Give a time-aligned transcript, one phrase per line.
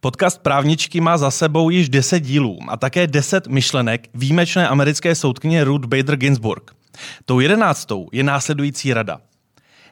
[0.00, 5.64] Podcast Právničky má za sebou již 10 dílů a také 10 myšlenek výjimečné americké soudkyně
[5.64, 6.70] Ruth Bader Ginsburg.
[7.24, 9.20] Tou jedenáctou je následující rada.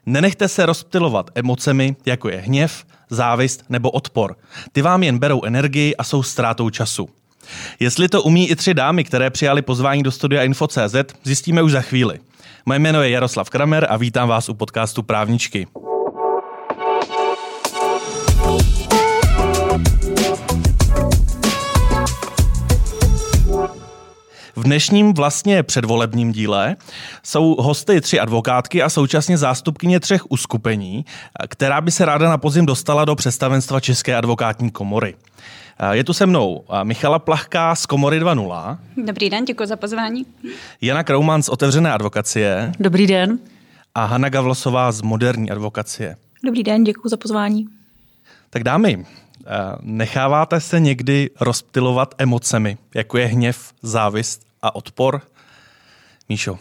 [0.07, 4.37] Nenechte se rozptilovat emocemi, jako je hněv, závist nebo odpor.
[4.73, 7.09] Ty vám jen berou energii a jsou ztrátou času.
[7.81, 10.95] Jestli to umí i tři dámy, které přijali pozvání do studia Info.cz,
[11.25, 12.19] zjistíme už za chvíli.
[12.67, 15.67] Moje jméno je Jaroslav Kramer a vítám vás u podcastu Právničky.
[24.67, 26.77] Dnešním vlastně předvolebním díle
[27.23, 31.05] jsou hosty tři advokátky a současně zástupkyně třech uskupení,
[31.49, 35.15] která by se ráda na podzim dostala do představenstva České advokátní komory.
[35.93, 38.79] Je tu se mnou Michala Plachka z Komory 2.0.
[39.05, 40.27] Dobrý den, děkuji za pozvání.
[40.81, 42.73] Jana Krauman z Otevřené advokacie.
[42.81, 43.39] Dobrý den.
[43.95, 46.17] A Hanna Gavlosová z Moderní advokacie.
[46.45, 47.67] Dobrý den, děkuji za pozvání.
[48.51, 49.07] Tak dámy,
[49.81, 55.23] necháváte se někdy rozptilovat emocemi, jako je hněv, závist a odpor?
[56.29, 56.59] Míšo.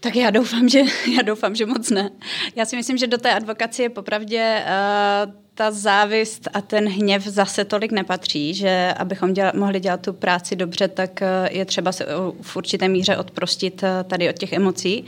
[0.00, 0.80] Tak já doufám, že,
[1.16, 2.10] já doufám, že moc ne.
[2.56, 7.64] Já si myslím, že do té advokacie popravdě uh, ta závist a ten hněv zase
[7.64, 12.06] tolik nepatří, že abychom děla, mohli dělat tu práci dobře, tak eh, je třeba se
[12.40, 15.04] v určité míře odprostit eh, tady od těch emocí,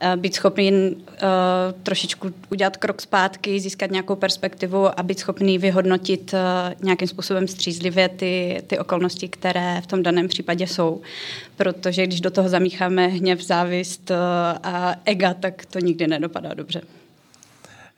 [0.00, 0.96] eh, být schopný
[1.82, 6.34] trošičku udělat krok zpátky, získat nějakou perspektivu a být schopný vyhodnotit
[6.82, 11.00] nějakým způsobem střízlivě ty, ty okolnosti, které v tom daném případě jsou.
[11.56, 14.10] Protože když do toho zamícháme hněv, závist
[14.62, 16.80] a ega, tak to nikdy nedopadá dobře.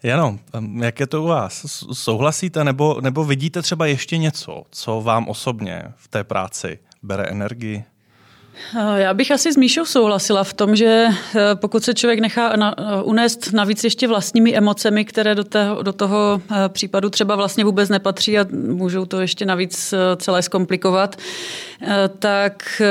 [0.02, 0.38] Jano,
[0.82, 1.66] jak je to u vás?
[1.92, 7.84] Souhlasíte nebo, nebo vidíte třeba ještě něco, co vám osobně v té práci bere energii?
[8.96, 13.02] Já bych asi s Míšou souhlasila v tom, že eh, pokud se člověk nechá eh,
[13.02, 17.88] unést navíc ještě vlastními emocemi, které do, toho, do toho eh, případu třeba vlastně vůbec
[17.88, 21.16] nepatří a můžou to ještě navíc celé zkomplikovat,
[22.18, 22.82] tak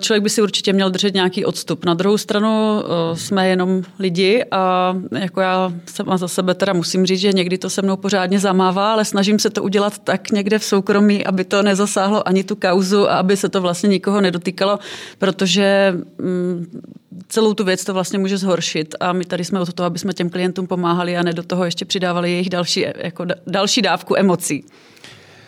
[0.00, 1.84] člověk by si určitě měl držet nějaký odstup.
[1.84, 2.82] Na druhou stranu
[3.14, 7.70] jsme jenom lidi a jako já sama za sebe teda musím říct, že někdy to
[7.70, 11.62] se mnou pořádně zamává, ale snažím se to udělat tak někde v soukromí, aby to
[11.62, 14.78] nezasáhlo ani tu kauzu a aby se to vlastně nikoho nedotýkalo
[15.18, 16.80] protože mm,
[17.28, 20.12] celou tu věc to vlastně může zhoršit a my tady jsme od toho, aby jsme
[20.12, 24.64] těm klientům pomáhali a ne do toho ještě přidávali jejich další, jako další dávku emocí.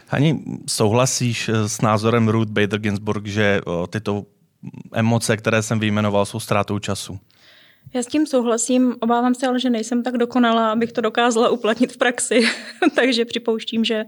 [0.08, 3.60] Hani, souhlasíš s názorem Ruth Bader Ginsburg, že
[3.90, 4.24] tyto
[4.92, 7.18] emoce, které jsem vyjmenoval, jsou ztrátou času?
[7.94, 11.92] Já s tím souhlasím, obávám se ale, že nejsem tak dokonalá, abych to dokázala uplatnit
[11.92, 12.40] v praxi,
[12.94, 14.04] takže připouštím, že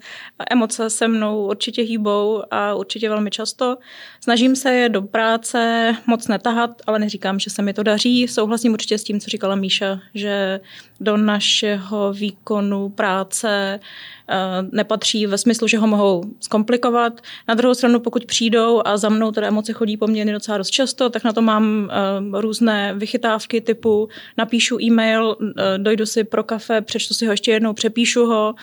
[0.51, 3.77] emoce se mnou určitě hýbou a určitě velmi často.
[4.21, 8.29] Snažím se je do práce moc netahat, ale neříkám, že se mi to daří.
[8.29, 10.61] Souhlasím určitě s tím, co říkala Míša, že
[11.03, 13.81] do našeho výkonu práce
[14.29, 14.37] eh,
[14.73, 17.21] nepatří ve smyslu, že ho mohou zkomplikovat.
[17.49, 21.11] Na druhou stranu, pokud přijdou a za mnou teda emoce chodí poměrně docela dost často,
[21.11, 24.09] tak na to mám eh, různé vychytávky typu
[24.39, 28.55] napíšu e-mail, eh, dojdu si pro kafe, přečtu si ho ještě jednou, přepíšu ho,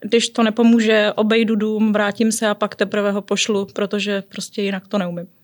[0.00, 4.88] když to nepomůže, obejdu dům, vrátím se a pak teprve ho pošlu, protože prostě jinak
[4.88, 5.35] to neumím.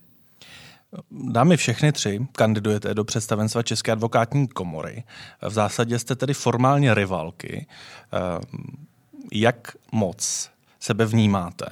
[1.11, 5.03] Dámy všechny tři kandidujete do představenstva České advokátní komory.
[5.41, 7.67] V zásadě jste tedy formálně rivalky.
[8.11, 8.85] Ehm,
[9.31, 10.49] jak moc
[10.79, 11.65] sebe vnímáte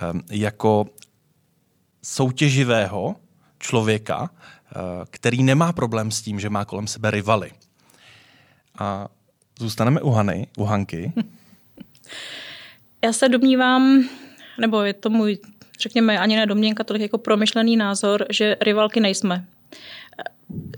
[0.00, 0.86] ehm, jako
[2.02, 3.16] soutěživého
[3.58, 7.52] člověka, ehm, který nemá problém s tím, že má kolem sebe rivaly?
[8.78, 9.08] A
[9.58, 11.12] zůstaneme u Hany, u Hanky.
[13.04, 14.08] Já se domnívám,
[14.60, 15.38] nebo je to můj
[15.80, 19.44] řekněme, ani ne domněnka, tolik jako promyšlený názor, že rivalky nejsme.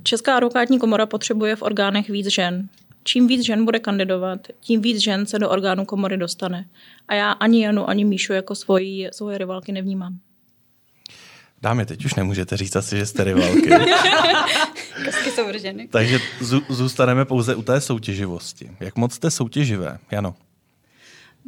[0.02, 2.68] Česká advokátní komora potřebuje v orgánech víc žen.
[3.04, 6.64] Čím víc žen bude kandidovat, tím víc žen se do orgánu komory dostane.
[7.08, 10.18] A já ani Janu, ani Míšu jako svoji, svoje rivalky nevnímám.
[11.62, 13.70] Dámy, teď už nemůžete říct asi, že jste rivalky.
[15.04, 15.88] Kasky jsou vrženy.
[15.88, 16.18] Takže
[16.68, 18.70] zůstaneme pouze u té soutěživosti.
[18.80, 20.34] Jak moc jste soutěživé, Jano?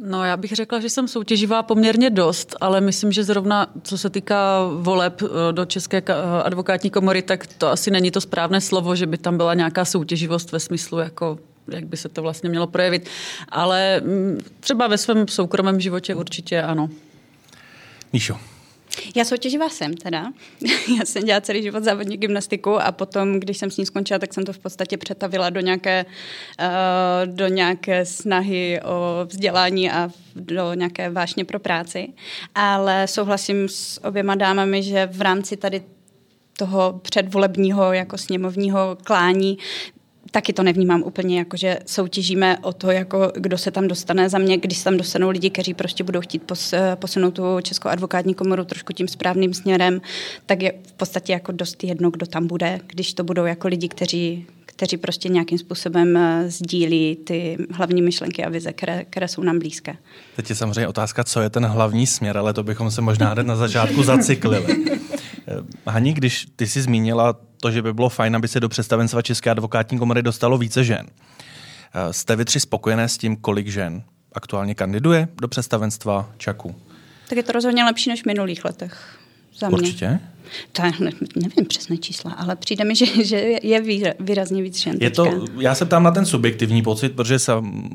[0.03, 4.09] No, já bych řekla, že jsem soutěživá poměrně dost, ale myslím, že zrovna co se
[4.09, 6.13] týká voleb eh, do České eh,
[6.43, 10.51] advokátní komory, tak to asi není to správné slovo, že by tam byla nějaká soutěživost
[10.51, 11.39] ve smyslu jako
[11.71, 13.09] jak by se to vlastně mělo projevit.
[13.49, 16.89] Ale mm, třeba ve svém soukromém životě určitě ano.
[18.13, 18.37] Míšo.
[19.15, 20.31] Já soutěživá jsem teda.
[20.99, 24.33] Já jsem dělala celý život závodní gymnastiku a potom, když jsem s ní skončila, tak
[24.33, 26.05] jsem to v podstatě přetavila do nějaké,
[26.59, 32.07] uh, do nějaké snahy o vzdělání a do nějaké vášně pro práci.
[32.55, 35.83] Ale souhlasím s oběma dámami, že v rámci tady
[36.57, 39.57] toho předvolebního jako sněmovního klání
[40.31, 44.37] taky to nevnímám úplně jako, že soutěžíme o to, jako kdo se tam dostane za
[44.37, 48.33] mě, když se tam dostanou lidi, kteří prostě budou chtít pos, posunout tu Českou advokátní
[48.33, 50.01] komoru trošku tím správným směrem,
[50.45, 53.87] tak je v podstatě jako dost jedno, kdo tam bude, když to budou jako lidi,
[53.87, 59.43] kteří kteří prostě nějakým způsobem eh, sdílí ty hlavní myšlenky a vize, které, které jsou
[59.43, 59.95] nám blízké.
[60.35, 63.47] Teď je samozřejmě otázka, co je ten hlavní směr, ale to bychom se možná hned
[63.47, 64.65] na začátku zacyklili.
[65.47, 65.55] Eh,
[65.85, 69.49] Hani, když ty jsi zmínila to, že by bylo fajn, aby se do představenstva České
[69.49, 71.07] advokátní komory dostalo více žen.
[71.07, 74.03] Eh, jste vy tři spokojené s tím, kolik žen
[74.33, 76.75] aktuálně kandiduje do představenstva Čaku?
[77.29, 79.20] Tak je to rozhodně lepší než v minulých letech.
[79.59, 79.77] Za mě.
[79.77, 80.19] Určitě?
[80.71, 80.91] To je,
[81.35, 83.81] nevím přesné čísla, ale přijde mi, že, že je
[84.19, 84.97] výrazně víc žen.
[85.01, 87.89] Je to, já se ptám na ten subjektivní pocit, protože sam,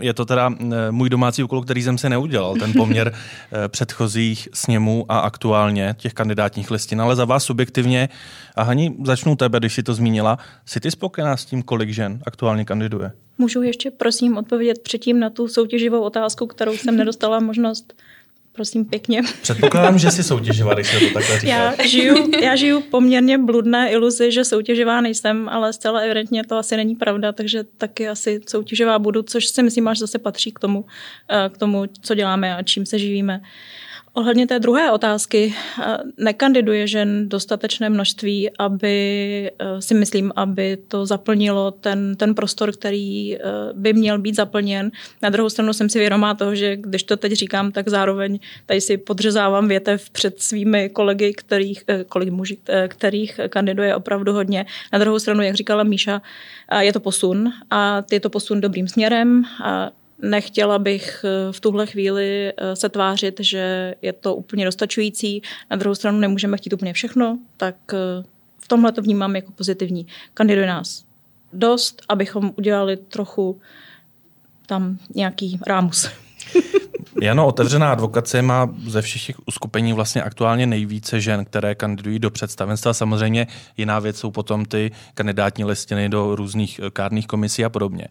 [0.00, 3.14] je to teda eh, můj domácí úkol, který jsem se neudělal, ten poměr
[3.64, 8.08] eh, předchozích sněmů a aktuálně těch kandidátních listin, ale za vás subjektivně,
[8.56, 12.20] a Hani, začnu tebe, když si to zmínila, jsi ty spokojená s tím, kolik žen
[12.26, 13.12] aktuálně kandiduje?
[13.38, 17.94] Můžu ještě prosím odpovědět předtím na tu soutěživou otázku, kterou jsem nedostala možnost
[18.54, 19.22] prosím pěkně.
[19.42, 21.52] Předpokládám, že jsi soutěživá, když se to takhle říká.
[21.52, 26.76] Já žiju, já žiju poměrně bludné iluzi, že soutěživá nejsem, ale zcela evidentně to asi
[26.76, 30.84] není pravda, takže taky asi soutěživá budu, což si myslím, že zase patří k tomu,
[31.30, 33.40] eh, k tomu, co děláme a čím se živíme.
[34.16, 38.96] Ohledně té druhé otázky, eh, nekandiduje žen dostatečné množství, aby
[39.58, 43.40] eh, si myslím, aby to zaplnilo ten, ten prostor, který eh,
[43.72, 44.90] by měl být zaplněn.
[45.22, 48.80] Na druhou stranu jsem si vědomá toho, že když to teď říkám, tak zároveň tady
[48.80, 52.58] si podřezávám větev před svými kolegy, kterých, kolik muži,
[52.88, 54.66] kterých kandiduje opravdu hodně.
[54.92, 56.22] Na druhou stranu, jak říkala Míša,
[56.80, 59.42] je to posun a je to posun dobrým směrem.
[59.64, 59.90] A
[60.22, 65.42] Nechtěla bych eh, v tuhle chvíli eh, se tvářit, že je to úplně dostačující.
[65.70, 68.24] Na druhou stranu nemůžeme chtít úplně všechno, tak eh,
[68.58, 70.06] v tomhle to vnímám jako pozitivní.
[70.34, 71.04] Kandiduje nás
[71.52, 73.60] dost, abychom udělali trochu
[74.66, 76.08] tam nějaký rámus.
[77.22, 82.30] Jano, otevřená advokace má ze všech těch uskupení vlastně aktuálně nejvíce žen, které kandidují do
[82.30, 82.94] představenstva.
[82.94, 83.46] Samozřejmě
[83.76, 88.08] jiná věc jsou potom ty kandidátní listiny do různých kárných komisí a podobně.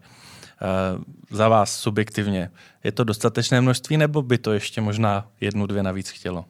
[0.62, 0.98] Eh,
[1.30, 2.50] za vás subjektivně,
[2.84, 6.44] je to dostatečné množství, nebo by to ještě možná jednu, dvě navíc chtělo?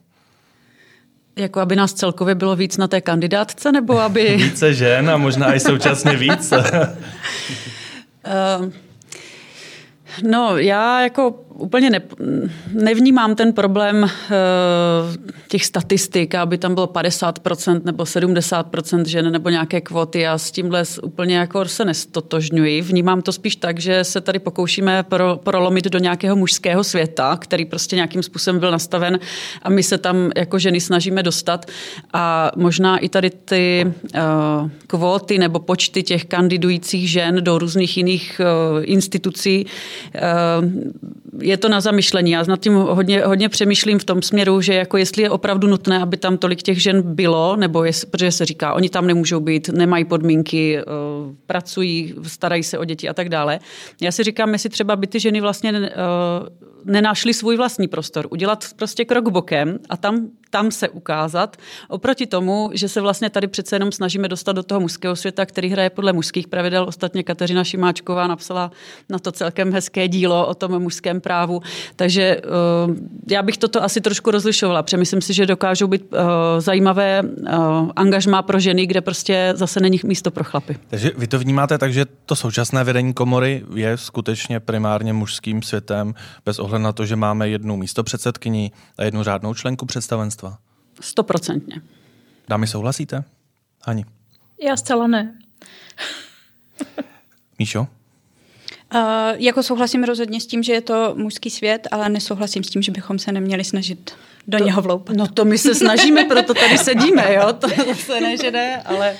[1.35, 4.35] Jako aby nás celkově bylo víc na té kandidátce, nebo aby...
[4.37, 6.51] Více žen a možná i současně víc?
[6.51, 6.59] uh,
[10.23, 12.01] no, já jako úplně ne,
[12.73, 14.09] nevnímám ten problém uh,
[15.47, 20.19] těch statistik, aby tam bylo 50% nebo 70% žen nebo nějaké kvóty.
[20.19, 22.81] Já s tímhle úplně jako se nestotožňuji.
[22.81, 27.65] Vnímám to spíš tak, že se tady pokoušíme pro, prolomit do nějakého mužského světa, který
[27.65, 29.19] prostě nějakým způsobem byl nastaven
[29.61, 31.65] a my se tam jako ženy snažíme dostat.
[32.13, 38.41] A možná i tady ty uh, kvóty nebo počty těch kandidujících žen do různých jiných
[38.41, 39.65] uh, institucí
[41.41, 42.31] je to na zamyšlení.
[42.31, 45.99] Já nad tím hodně, hodně přemýšlím v tom směru, že jako jestli je opravdu nutné,
[45.99, 49.69] aby tam tolik těch žen bylo, nebo je, protože se říká, oni tam nemůžou být,
[49.69, 50.83] nemají podmínky, eh,
[51.47, 53.59] pracují, starají se o děti a tak dále.
[54.01, 55.91] Já si říkám, jestli třeba by ty ženy vlastně eh,
[56.85, 61.57] nenašli svůj vlastní prostor, udělat prostě krok bokem a tam, tam se ukázat,
[61.87, 65.69] oproti tomu, že se vlastně tady přece jenom snažíme dostat do toho mužského světa, který
[65.69, 66.85] hraje podle mužských pravidel.
[66.87, 68.71] Ostatně Kateřina Šimáčková napsala
[69.09, 71.61] na to celkem hezké dílo o tom mužském právu.
[71.95, 72.37] Takže
[72.87, 72.95] uh,
[73.31, 74.83] já bych toto asi trošku rozlišovala.
[74.83, 76.19] Přemyslím si, že dokážou být uh,
[76.59, 80.77] zajímavé uh, angažmá pro ženy, kde prostě zase není místo pro chlapy.
[80.87, 86.13] Takže vy to vnímáte tak, že to současné vedení komory je skutečně primárně mužským světem,
[86.45, 90.44] bez ohledu na to, že máme jednu místo předsedkyní a jednu řádnou členku představenstva?
[91.01, 91.81] Stoprocentně.
[92.47, 93.23] Dámy, souhlasíte?
[93.83, 94.05] Ani.
[94.61, 95.39] Já zcela ne.
[97.59, 97.87] Míšo?
[98.93, 99.01] Uh,
[99.35, 102.91] jako souhlasím rozhodně s tím, že je to mužský svět, ale nesouhlasím s tím, že
[102.91, 104.11] bychom se neměli snažit
[104.47, 105.15] do to, něho vloupat.
[105.15, 107.53] No to my se snažíme, proto tady sedíme, jo?
[107.53, 109.17] To, to se ne, že ne, ale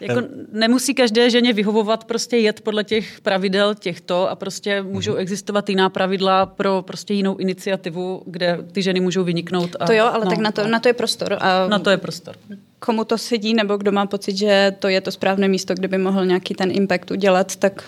[0.00, 5.20] jako nemusí každé ženě vyhovovat prostě jet podle těch pravidel těchto a prostě můžou mhm.
[5.20, 9.76] existovat jiná pravidla pro prostě jinou iniciativu, kde ty ženy můžou vyniknout.
[9.80, 11.36] A, to jo, ale no, tak na to, na to je prostor.
[11.40, 12.36] A na to je prostor.
[12.78, 15.98] Komu to sedí, nebo kdo má pocit, že to je to správné místo, kde by
[15.98, 17.84] mohl nějaký ten impact udělat, tak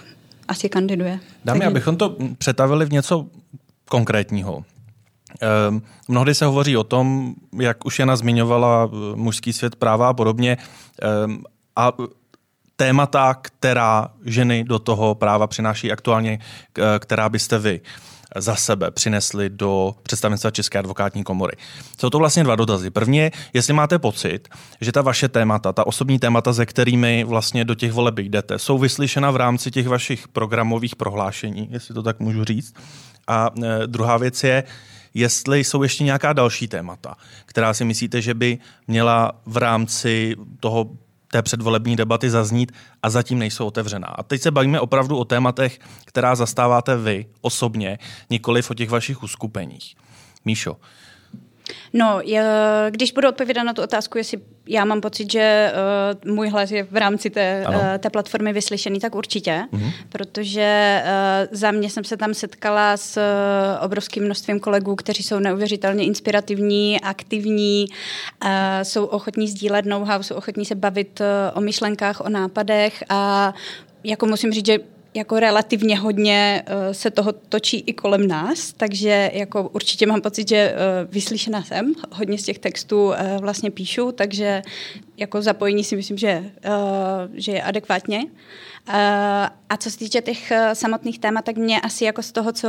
[0.49, 1.21] asi kandiduje.
[1.45, 3.26] Dámy, abychom to přetavili v něco
[3.88, 4.64] konkrétního.
[5.69, 10.57] Um, mnohdy se hovoří o tom, jak už Jana zmiňovala, mužský svět práva a podobně.
[11.76, 11.92] A
[12.76, 16.38] témata, která ženy do toho práva přináší aktuálně,
[16.98, 17.80] která byste vy.
[18.36, 21.56] za sebe přinesli do představenstva České advokátní komory.
[21.98, 22.90] Jsou to vlastně dva dotazy.
[22.90, 24.48] První je, jestli máte pocit,
[24.80, 28.78] že ta vaše témata, ta osobní témata, ze kterými vlastně do těch voleb jdete, jsou
[28.78, 32.74] vyslyšena v rámci těch vašich programových prohlášení, jestli to tak můžu říct.
[33.26, 34.64] A e, druhá věc je,
[35.14, 37.14] jestli jsou ještě nějaká další témata,
[37.46, 40.90] která si myslíte, že by měla v rámci toho
[41.32, 42.72] té předvolební debaty zaznít
[43.02, 44.06] a zatím nejsou otevřená.
[44.08, 47.99] A teď se bavíme opravdu o tématech, která zastáváte vy osobně,
[48.30, 49.96] nikoli o těch vašich uskupeních.
[50.44, 50.76] Míšo,
[51.92, 52.44] No, je,
[52.90, 55.72] když budu odpovídat na tu otázku, jestli já mám pocit, že
[56.24, 59.92] uh, můj hlas je v rámci té, uh, té platformy vyslyšený, tak určitě, uh-huh.
[60.08, 65.38] protože uh, za mě jsem se tam setkala s uh, obrovským množstvím kolegů, kteří jsou
[65.38, 67.86] neuvěřitelně inspirativní, aktivní,
[68.44, 68.50] uh,
[68.82, 73.54] jsou ochotní sdílet know-how, jsou ochotní se bavit uh, o myšlenkách, o nápadech a
[74.04, 74.78] jako musím říct, že
[75.14, 80.49] jako relativně hodně uh, se toho točí i kolem nás, takže jako určitě mám pocit,
[80.49, 84.62] že uh, vyslyšená jsem, hodně z těch textů uh, vlastně píšu, takže
[85.17, 86.50] jako zapojení si myslím, že,
[87.35, 88.26] že je adekvátně.
[89.69, 92.69] A co se týče těch samotných témat, tak mě asi jako z toho, co,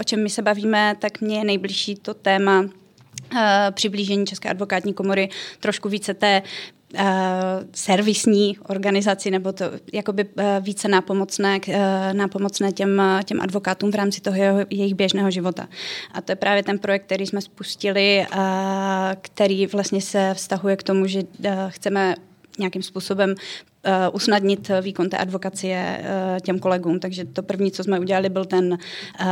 [0.00, 2.64] o čem my se bavíme, tak mě je nejbližší to téma
[3.70, 5.28] přiblížení České advokátní komory,
[5.60, 6.42] trošku více té
[6.94, 7.00] uh,
[7.72, 11.74] servisní organizaci nebo to jakoby uh, více nápomocné, uh,
[12.12, 15.68] nápomocné těm, těm advokátům v rámci toho jeho, jejich běžného života.
[16.12, 18.26] A to je právě ten projekt, který jsme spustili,
[19.20, 21.22] který vlastně se vztahuje k tomu, že
[21.68, 22.14] chceme
[22.58, 23.34] nějakým způsobem
[24.12, 27.00] usnadnit výkon té advokacie uh, těm kolegům.
[27.00, 28.78] Takže to první, co jsme udělali, byl ten uh,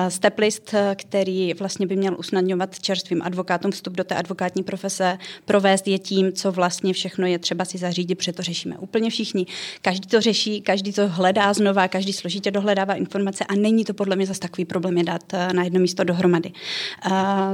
[0.09, 5.89] step list, který vlastně by měl usnadňovat čerstvým advokátům vstup do té advokátní profese, provést
[5.89, 9.47] je tím, co vlastně všechno je třeba si zařídit, protože to řešíme úplně všichni.
[9.83, 14.17] Každý to řeší, každý to hledá znova, každý složitě dohledává informace a není to podle
[14.17, 16.53] mě zase takový problém je dát na jedno místo dohromady.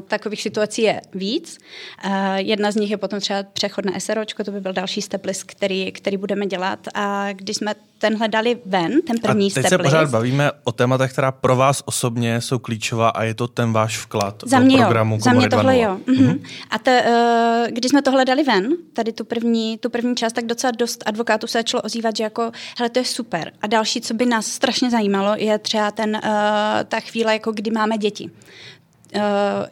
[0.07, 1.59] Takových situací je víc.
[2.37, 5.45] Jedna z nich je potom třeba přechod na SROčko, to by byl další step list,
[5.45, 9.79] který, který budeme dělat a když jsme tenhle dali ven, ten první a teď se
[9.79, 13.99] pořád bavíme o tématech, která pro vás osobně jsou klíčová a je to ten váš
[13.99, 15.99] vklad za mě do programu jo, Za mě tohle jo.
[16.07, 16.41] Mm-hmm.
[16.71, 20.47] A te, uh, když jsme tohle dali ven, tady tu první, tu první část, tak
[20.47, 23.53] docela dost advokátů se začalo ozývat, že jako, hele, to je super.
[23.63, 26.31] A další, co by nás strašně zajímalo, je třeba ten, uh,
[26.89, 28.31] ta chvíle, jako kdy máme děti.
[29.15, 29.21] Eh,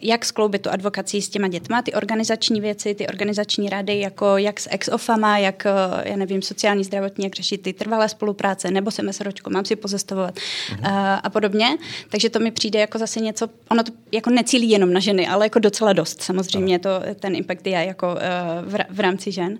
[0.00, 4.60] jak skloubit tu advokaci s těma dětma, ty organizační věci, ty organizační rady, jako jak
[4.60, 9.02] s ex-ofama, jak, eh, já nevím, sociální, zdravotní, jak řešit ty trvalé spolupráce, nebo se
[9.02, 11.20] meseročko, mám si pozastavovat uh-huh.
[11.22, 11.66] a podobně.
[12.08, 15.46] Takže to mi přijde jako zase něco, ono to jako necílí jenom na ženy, ale
[15.46, 16.22] jako docela dost.
[16.22, 16.90] Samozřejmě to,
[17.20, 18.16] ten impact je jako
[18.62, 19.58] v, v rámci žen.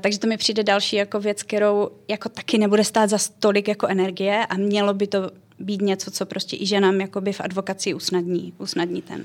[0.00, 3.86] Takže to mi přijde další jako věc, kterou jako taky nebude stát za tolik jako
[3.86, 8.52] energie a mělo by to být něco, co prostě i ženám jakoby v advokaci usnadní,
[8.58, 9.22] usnadní ten.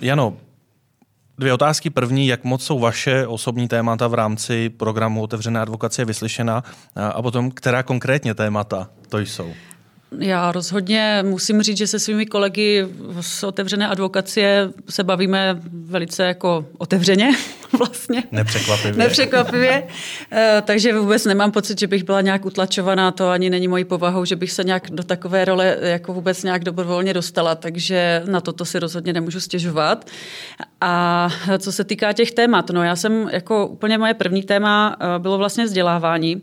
[0.00, 0.36] Jano,
[1.38, 1.90] Dvě otázky.
[1.90, 6.64] První, jak moc jsou vaše osobní témata v rámci programu Otevřené advokacie vyslyšena
[6.96, 9.52] a potom, která konkrétně témata to jsou?
[10.18, 12.86] Já rozhodně musím říct, že se svými kolegy
[13.20, 17.30] z otevřené advokacie se bavíme velice jako otevřeně
[17.78, 18.22] vlastně.
[18.32, 19.04] Nepřekvapivě.
[19.04, 19.82] Nepřekvapivě.
[20.32, 24.24] Eh, takže vůbec nemám pocit, že bych byla nějak utlačovaná, to ani není mojí povahou,
[24.24, 28.64] že bych se nějak do takové role jako vůbec nějak dobrovolně dostala, takže na toto
[28.64, 30.06] si rozhodně nemůžu stěžovat.
[30.80, 31.28] A
[31.58, 35.38] co se týká těch témat, no já jsem jako úplně moje první téma eh, bylo
[35.38, 36.42] vlastně vzdělávání,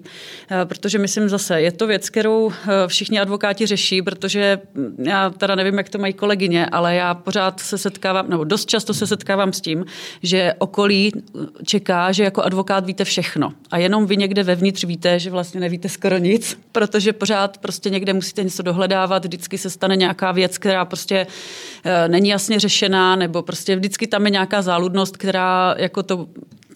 [0.52, 2.52] eh, protože myslím zase, je to věc, kterou
[2.88, 4.60] všichni advokáti advokáti řeší, protože
[4.98, 8.94] já teda nevím, jak to mají kolegyně, ale já pořád se setkávám, nebo dost často
[8.94, 9.86] se setkávám s tím,
[10.24, 11.12] že okolí
[11.66, 13.54] čeká, že jako advokát víte všechno.
[13.72, 18.14] A jenom vy někde vevnitř víte, že vlastně nevíte skoro nic, protože pořád prostě někde
[18.14, 21.28] musíte něco dohledávat, vždycky se stane nějaká věc, která prostě
[21.84, 26.28] eh, není jasně řešená, nebo prostě vždycky tam je nějaká záludnost, která jako to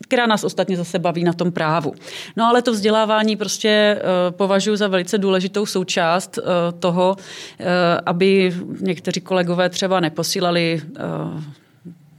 [0.03, 1.93] která nás ostatně zase baví na tom právu.
[2.35, 6.43] No ale to vzdělávání prostě uh, považuji za velice důležitou součást uh,
[6.79, 7.65] toho, uh,
[8.05, 10.81] aby někteří kolegové třeba neposílali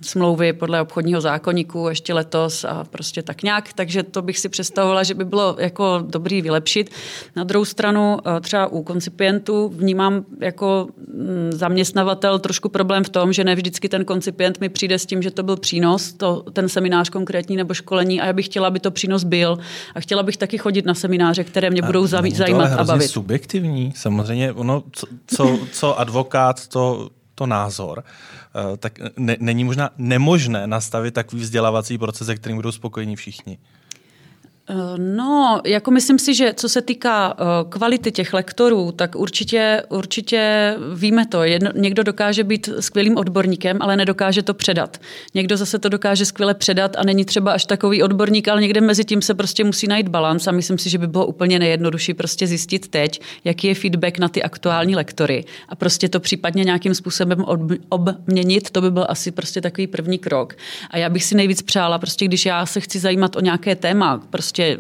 [0.03, 5.03] smlouvy podle obchodního zákonníku ještě letos a prostě tak nějak, takže to bych si představovala,
[5.03, 6.91] že by bylo jako dobrý vylepšit.
[7.37, 13.33] Na druhou stranu eh, třeba u koncipientů vnímám jako mm, zaměstnavatel trošku problém v tom,
[13.33, 16.69] že ne vždycky ten koncipient mi přijde s tím, že to byl přínos, to, ten
[16.69, 19.59] seminář konkrétní nebo školení a já bych chtěla, aby to přínos byl
[19.95, 23.09] a chtěla bych taky chodit na semináře, které mě budou zajímat a bavit.
[23.09, 28.05] subjektivní, samozřejmě ono, co, co, co advokát, to to názor,
[28.79, 33.59] tak ne, není možná nemožné nastavit takový vzdělávací proces, se kterým budou spokojení všichni.
[34.97, 40.75] No, jako myslím si, že co se týká eh, kvality těch lektorů, tak určitě, určitě
[40.95, 41.43] víme to.
[41.43, 45.01] Jedno, někdo dokáže být skvělým odborníkem, ale nedokáže to předat.
[45.35, 49.05] Někdo zase to dokáže skvěle předat a není třeba až takový odborník, ale někde mezi
[49.05, 52.47] tím se prostě musí najít balans a myslím si, že by bylo úplně nejjednodušší prostě
[52.47, 57.45] zjistit teď, jaký je feedback na ty aktuální lektory a prostě to případně nějakým způsobem
[57.89, 60.55] obměnit, to by byl asi prostě takový první krok.
[60.91, 64.23] A já bych si nejvíc přála, prostě když já se chci zajímat o nějaké téma,
[64.31, 64.79] prostě prostě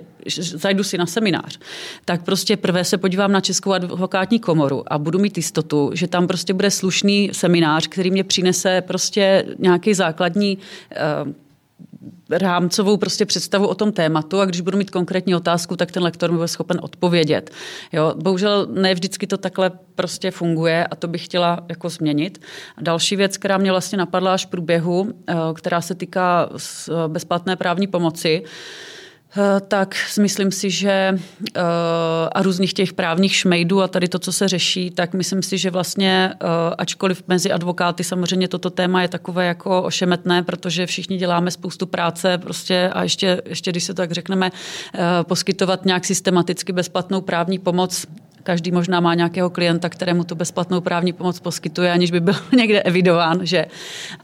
[0.58, 1.58] zajdu si na seminář,
[2.04, 6.26] tak prostě prvé se podívám na Českou advokátní komoru a budu mít jistotu, že tam
[6.26, 10.58] prostě bude slušný seminář, který mě přinese prostě nějaký základní
[11.26, 11.32] uh,
[12.30, 16.30] rámcovou prostě představu o tom tématu a když budu mít konkrétní otázku, tak ten lektor
[16.30, 17.50] mi bude schopen odpovědět.
[17.92, 22.40] Jo, bohužel ne vždycky to takhle prostě funguje a to bych chtěla jako změnit.
[22.76, 26.48] A další věc, která mě vlastně napadla až v průběhu, eh, která se týká
[27.08, 28.95] bezplatné právní pomoci, Eh,
[29.68, 31.60] tak myslím si, že eh,
[32.32, 35.70] a různých těch právních šmejdů a tady to, co se řeší, tak myslím si, že
[35.70, 36.46] vlastně, eh,
[36.78, 42.38] ačkoliv mezi advokáty samozřejmě toto téma je takové jako ošemetné, protože všichni děláme spoustu práce
[42.38, 44.50] prostě a ještě, ještě když se tak řekneme,
[45.22, 48.06] poskytovat nějak systematicky bezplatnou právní pomoc
[48.46, 52.82] Každý možná má nějakého klienta, kterému tu bezplatnou právní pomoc poskytuje, aniž by byl někde
[52.82, 53.40] evidován.
[53.42, 53.66] Že?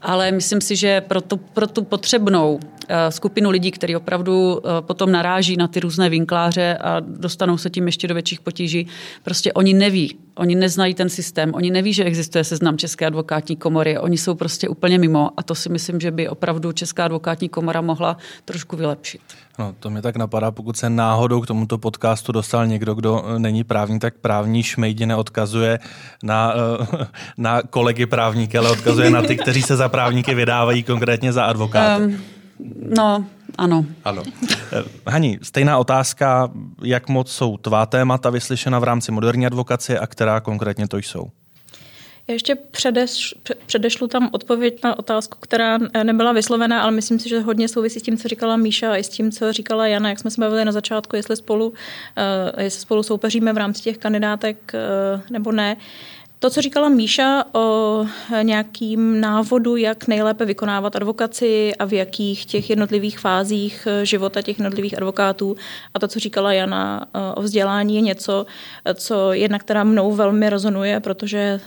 [0.01, 4.81] Ale myslím si, že pro tu, pro tu potřebnou eh, skupinu lidí, který opravdu eh,
[4.81, 8.87] potom naráží na ty různé vinkláře a dostanou se tím ještě do větších potíží,
[9.23, 13.97] prostě oni neví, oni neznají ten systém, oni neví, že existuje seznam České advokátní komory,
[13.97, 17.81] oni jsou prostě úplně mimo a to si myslím, že by opravdu Česká advokátní komora
[17.81, 19.21] mohla trošku vylepšit.
[19.59, 23.39] No, to mě tak napadá, pokud se náhodou k tomuto podcastu dostal někdo, kdo eh,
[23.39, 25.79] není právník, tak právní šmejdi neodkazuje
[26.23, 26.53] na,
[27.01, 27.07] eh,
[27.37, 32.03] na kolegy právníky, ale odkazuje na ty, kteří se za právníky vydávají konkrétně za advokáty.
[32.03, 32.17] Um,
[32.97, 33.25] no,
[33.57, 33.85] ano.
[34.05, 34.23] Ano.
[34.71, 36.51] Eh, Hani, stejná otázka,
[36.83, 41.29] jak moc jsou tvá témata vyslyšena v rámci moderní advokacie a která konkrétně to jsou?
[42.27, 47.39] Já ještě předeš, předešlu tam odpověď na otázku, která nebyla vyslovená, ale myslím si, že
[47.39, 50.19] hodně souvisí s tím, co říkala Míša a i s tím, co říkala Jana, jak
[50.19, 51.75] jsme se bavili na začátku, jestli spolu, uh,
[52.63, 55.77] jestli spolu soupeříme v rámci těch kandidátek uh, nebo ne.
[56.43, 58.05] To, co říkala Míša o
[58.41, 64.97] nějakým návodu, jak nejlépe vykonávat advokaci a v jakých těch jednotlivých fázích života těch jednotlivých
[64.97, 65.55] advokátů
[65.93, 68.45] a to, co říkala Jana o vzdělání, je něco,
[68.93, 71.59] co jednak teda mnou velmi rezonuje, protože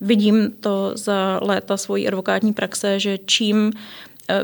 [0.00, 3.72] vidím to za léta svojí advokátní praxe, že čím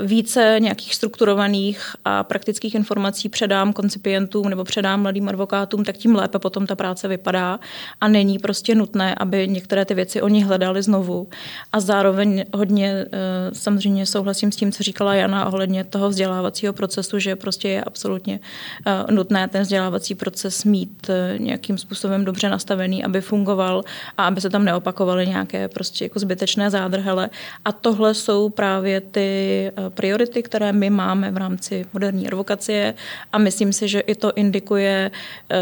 [0.00, 6.38] více nějakých strukturovaných a praktických informací předám koncipientům nebo předám mladým advokátům, tak tím lépe
[6.38, 7.60] potom ta práce vypadá
[8.00, 11.28] a není prostě nutné, aby některé ty věci oni hledali znovu.
[11.72, 13.08] A zároveň hodně eh,
[13.52, 18.40] samozřejmě souhlasím s tím, co říkala Jana ohledně toho vzdělávacího procesu, že prostě je absolutně
[18.86, 23.84] eh, nutné ten vzdělávací proces mít eh, nějakým způsobem dobře nastavený, aby fungoval
[24.18, 27.30] a aby se tam neopakovaly nějaké prostě jako zbytečné zádrhele.
[27.64, 32.94] A tohle jsou právě ty Eh, priority, které my máme v rámci moderní advokacie
[33.32, 35.10] a myslím si, že i to indikuje,
[35.50, 35.56] eh,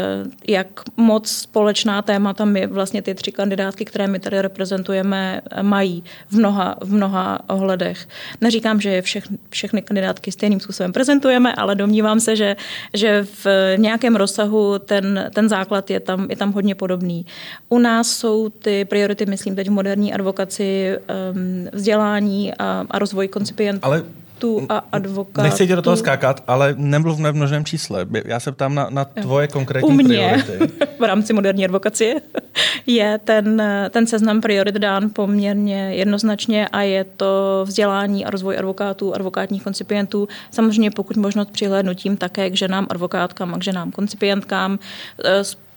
[0.47, 6.03] jak moc společná témata my vlastně ty tři kandidátky, které my tady reprezentujeme, eh, mají
[6.29, 8.07] v mnoha, v mnoha ohledech.
[8.41, 12.55] Neříkám, že je všech, všechny kandidátky stejným způsobem prezentujeme, ale domnívám se, že,
[12.93, 13.45] že v
[13.77, 17.25] nějakém rozsahu ten, ten základ je tam, je tam hodně podobný.
[17.69, 23.27] U nás jsou ty priority, myslím teď v moderní advokaci, ehm, vzdělání a, a rozvoj
[23.27, 23.79] koncipientů.
[23.85, 24.02] Ale
[24.43, 25.43] advokátů a advokátů.
[25.43, 28.05] Nechci tě do toho skákat, ale nemluvme v množném čísle.
[28.25, 30.73] Já se ptám na, na tvoje konkrétní U mě, priority.
[30.99, 32.21] v rámci moderní advokacie
[32.85, 39.15] je ten, ten seznam priorit dán poměrně jednoznačně a je to vzdělání a rozvoj advokátů,
[39.15, 40.27] advokátních koncipientů.
[40.51, 44.79] Samozřejmě pokud možno přihlédnutím také k ženám advokátkám a k ženám koncipientkám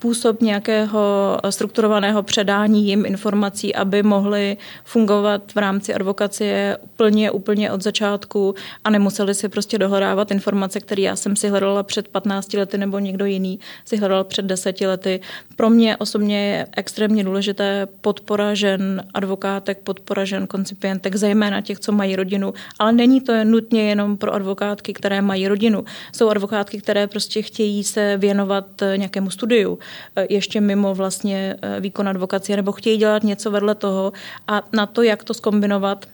[0.06, 7.82] způsob nějakého strukturovaného předání jim informací, aby mohli fungovat v rámci advokacie úplně, úplně od
[7.82, 12.78] začátku a nemuseli si prostě dohledávat informace, které já jsem si hledala před 15 lety
[12.78, 15.20] nebo někdo jiný si hledal před 10 lety.
[15.56, 21.92] Pro mě osobně je extrémně důležité podpora žen advokátek, podpora žen koncipientek, zejména těch, co
[21.92, 25.84] mají rodinu, ale není to nutně jenom pro advokátky, které mají rodinu.
[26.12, 28.66] Jsou advokátky, které prostě chtějí se věnovat
[28.96, 29.95] nějakému studiu, Eh,
[30.28, 34.12] ještě mimo vlastně eh, výkon advokacie nebo chtějí dělat něco vedle toho
[34.48, 36.06] a na to, jak to skombinovat,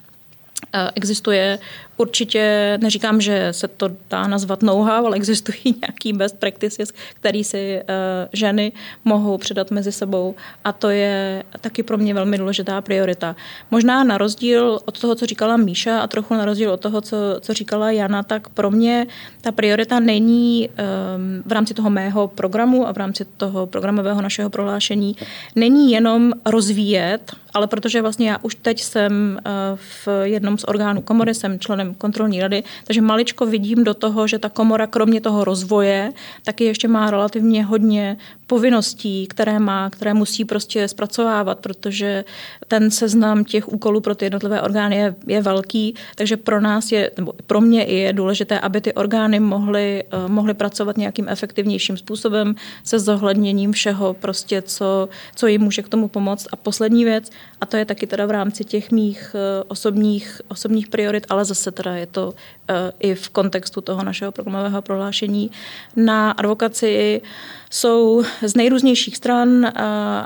[0.95, 1.59] Existuje
[1.97, 7.81] určitě, neříkám, že se to dá nazvat know-how, ale existují nějaký best practices, který si
[7.81, 7.85] uh,
[8.33, 8.73] ženy
[9.05, 13.37] mohou předat mezi sebou a to je taky pro mě velmi důležitá priorita.
[13.71, 17.17] Možná na rozdíl od toho, co říkala Míša a trochu na rozdíl od toho, co,
[17.41, 19.07] co říkala Jana, tak pro mě
[19.41, 24.51] ta priorita není um, v rámci toho mého programu a v rámci toho programového našeho
[24.51, 25.17] prohlášení,
[25.57, 31.03] není jenom rozvíjet, ale protože vlastně já už teď jsem uh, v jednom z orgánů
[31.03, 35.45] komory, jsem členem kontrolní rady, takže maličko vidím do toho, že ta komora kromě toho
[35.45, 36.13] rozvoje
[36.45, 42.25] taky ještě má relativně hodně povinností, které má, které musí prostě zpracovávat, protože
[42.69, 47.11] ten seznam těch úkolů pro ty jednotlivé orgány je, je velký, takže pro nás je,
[47.17, 52.55] nebo pro mě je důležité, aby ty orgány mohly, uh, mohly pracovat nějakým efektivnějším způsobem
[52.85, 56.49] se zohledněním všeho, prostě co, co jim může k tomu pomoct.
[56.53, 57.31] A poslední věc,
[57.61, 61.71] a to je taky teda v rámci těch mých uh, osobních, osobních priorit, ale zase
[61.71, 62.35] teda je to uh,
[63.01, 65.51] i v kontextu toho našeho programového prohlášení
[65.97, 67.23] na advokaci
[67.73, 69.73] jsou z nejrůznějších stran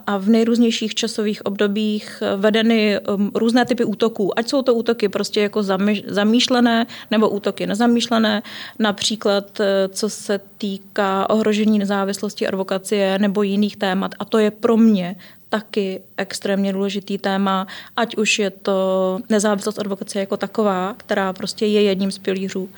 [0.06, 3.00] a v nejrůznějších časových obdobích vedeny
[3.34, 4.38] různé typy útoků.
[4.38, 5.62] Ať jsou to útoky prostě jako
[6.06, 8.42] zamýšlené nebo útoky nezamýšlené,
[8.78, 14.14] například eh, co se týká ohrožení nezávislosti advokacie nebo jiných témat.
[14.18, 15.16] A to je pro mě
[15.48, 21.82] taky extrémně důležitý téma, ať už je to nezávislost advokace jako taková, která prostě je
[21.82, 22.68] jedním z pilířů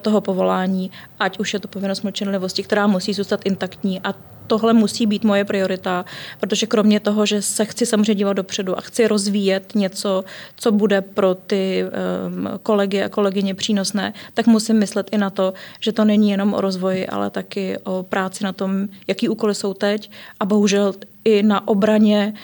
[0.00, 4.00] toho povolání, ať už je to povinnost mlčenlivosti, která musí zůstat intaktní.
[4.00, 4.14] A
[4.46, 6.04] tohle musí být moje priorita,
[6.40, 10.24] protože kromě toho, že se chci samozřejmě dívat dopředu a chci rozvíjet něco,
[10.56, 15.52] co bude pro ty um, kolegy a kolegyně přínosné, tak musím myslet i na to,
[15.80, 19.74] že to není jenom o rozvoji, ale taky o práci na tom, jaký úkoly jsou
[19.74, 20.10] teď.
[20.40, 22.34] A bohužel i na obraně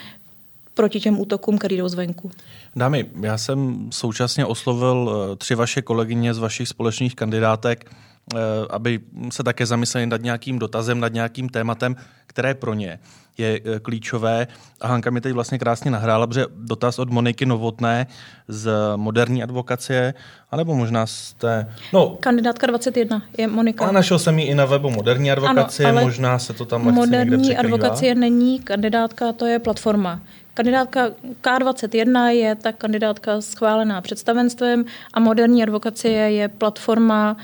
[0.79, 2.31] proti těm útokům, který jdou zvenku.
[2.77, 8.39] Dámy, já jsem současně oslovil eh, tři vaše kolegyně z vašich společných kandidátek, eh,
[8.71, 12.99] aby se také zamysleli nad nějakým dotazem, nad nějakým tématem, které pro ně
[13.39, 14.47] je eh, klíčové.
[14.81, 18.07] A Hanka mi teď vlastně krásně nahrála, protože dotaz od Moniky Novotné
[18.49, 20.15] z moderní advokacie,
[20.51, 21.75] anebo možná jste...
[21.93, 23.87] No, Kandidátka 21 je Monika.
[23.87, 27.57] A našel jsem ji i na webu moderní advokacie, ano, možná se to tam Moderní
[27.57, 30.21] advokacie není kandidátka, to je platforma.
[30.59, 31.11] Kandidátka
[31.43, 37.37] K21 je ta kandidátka schválená představenstvem a moderní advokacie je platforma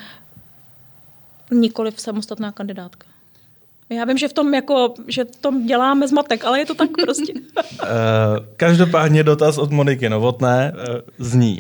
[1.51, 3.07] nikoli samostatná kandidátka.
[3.91, 6.91] Já vím, že v tom jako, že v tom děláme zmatek, ale je to tak
[7.05, 7.33] prostě.
[7.83, 7.87] Eh,
[8.57, 11.59] každopádně dotaz od Moniky Novotné eh, zní.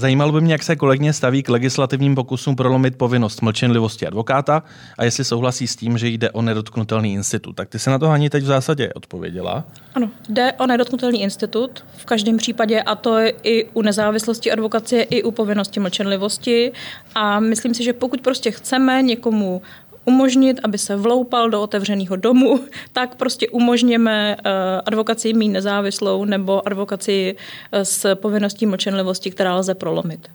[0.00, 4.62] Zajímalo by mě, jak se kolegyně staví k legislativním pokusům prolomit povinnost mlčenlivosti advokáta
[4.98, 7.52] a jestli souhlasí s tím, že jde o nedotknutelný institut.
[7.52, 9.64] Tak ty se na to ani teď v zásadě odpověděla.
[9.94, 15.02] Ano, jde o nedotknutelný institut v každém případě a to je i u nezávislosti advokacie,
[15.02, 16.72] i u povinnosti mlčenlivosti.
[17.14, 19.62] A myslím si, že pokud prostě chceme někomu
[20.08, 22.60] umožnit, aby se vloupal do otevřeného domu,
[22.92, 24.50] tak prostě umožněme eh,
[24.86, 30.30] advokaci mít nezávislou nebo advokaci eh, s povinností mlčenlivosti, která lze prolomit.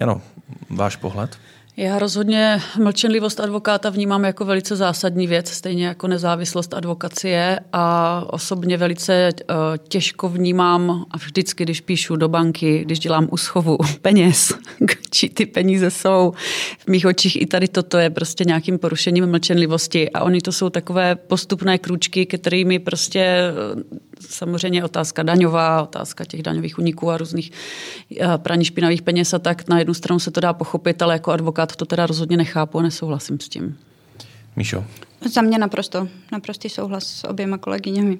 [0.00, 0.22] Jano,
[0.70, 1.30] váš pohled?
[1.76, 8.76] Já rozhodně mlčenlivost advokáta vnímám jako velice zásadní věc, stejně jako nezávislost advokacie a osobně
[8.76, 9.54] velice eh,
[9.88, 14.52] těžko vnímám a vždycky, když píšu do banky, když dělám uschovu peněz,
[15.10, 16.32] či ty peníze jsou
[16.78, 20.70] v mých očích i tady toto je prostě nějakým porušením mlčenlivosti a oni to jsou
[20.70, 23.52] takové postupné krůčky, kterými prostě
[24.20, 27.52] samozřejmě otázka daňová, otázka těch daňových uniků a různých
[28.20, 31.32] eh, praní špinavých peněz a tak na jednu stranu se to dá pochopit, ale jako
[31.32, 33.78] advokát to teda rozhodně nechápu a nesouhlasím s tím.
[34.56, 34.84] Míšo.
[35.32, 38.18] Za mě naprosto, naprostý souhlas s oběma kolegyněmi.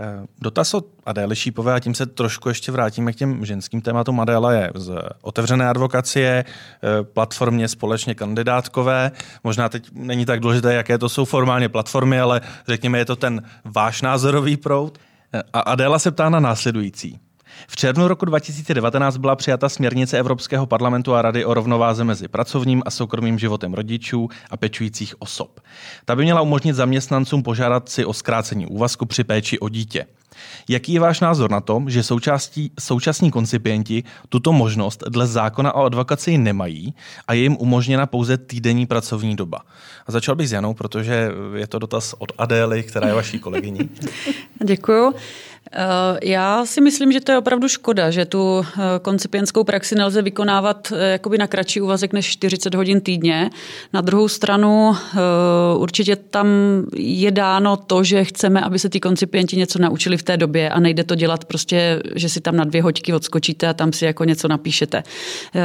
[0.00, 4.20] Eh, dotaz od Adély Šípové a tím se trošku ještě vrátíme k těm ženským tématům.
[4.20, 9.12] Adéla je z otevřené advokacie, eh, platformě společně kandidátkové.
[9.44, 13.42] Možná teď není tak důležité, jaké to jsou formálně platformy, ale řekněme, je to ten
[13.64, 14.98] váš názorový proud.
[15.32, 17.18] Eh, a Adéla se ptá na následující.
[17.68, 22.82] V červnu roku 2019 byla přijata směrnice Evropského parlamentu a Rady o rovnováze mezi pracovním
[22.86, 25.60] a soukromým životem rodičů a pečujících osob.
[26.04, 30.06] Ta by měla umožnit zaměstnancům požádat si o zkrácení úvazku při péči o dítě.
[30.68, 35.84] Jaký je váš názor na to, že součástí, současní koncipienti tuto možnost dle zákona o
[35.84, 36.94] advokaci nemají
[37.28, 39.60] a je jim umožněna pouze týdenní pracovní doba?
[40.06, 43.90] A začal bych s Janou, protože je to dotaz od Adély, která je vaší kolegyní.
[44.64, 45.14] Děkuju.
[45.72, 50.22] Eh, já si myslím, že to je opravdu škoda, že tu eh, koncipientskou praxi nelze
[50.22, 53.50] vykonávat eh, jakoby na kratší úvazek než 40 hodin týdně.
[53.92, 54.96] Na druhou stranu
[55.76, 56.46] určitě tam
[56.96, 60.80] je dáno to, že chceme, aby se ty koncipienti něco naučili v té době a
[60.80, 64.24] nejde to dělat prostě, že si tam na dvě hoďky odskočíte a tam si jako
[64.24, 65.02] něco napíšete.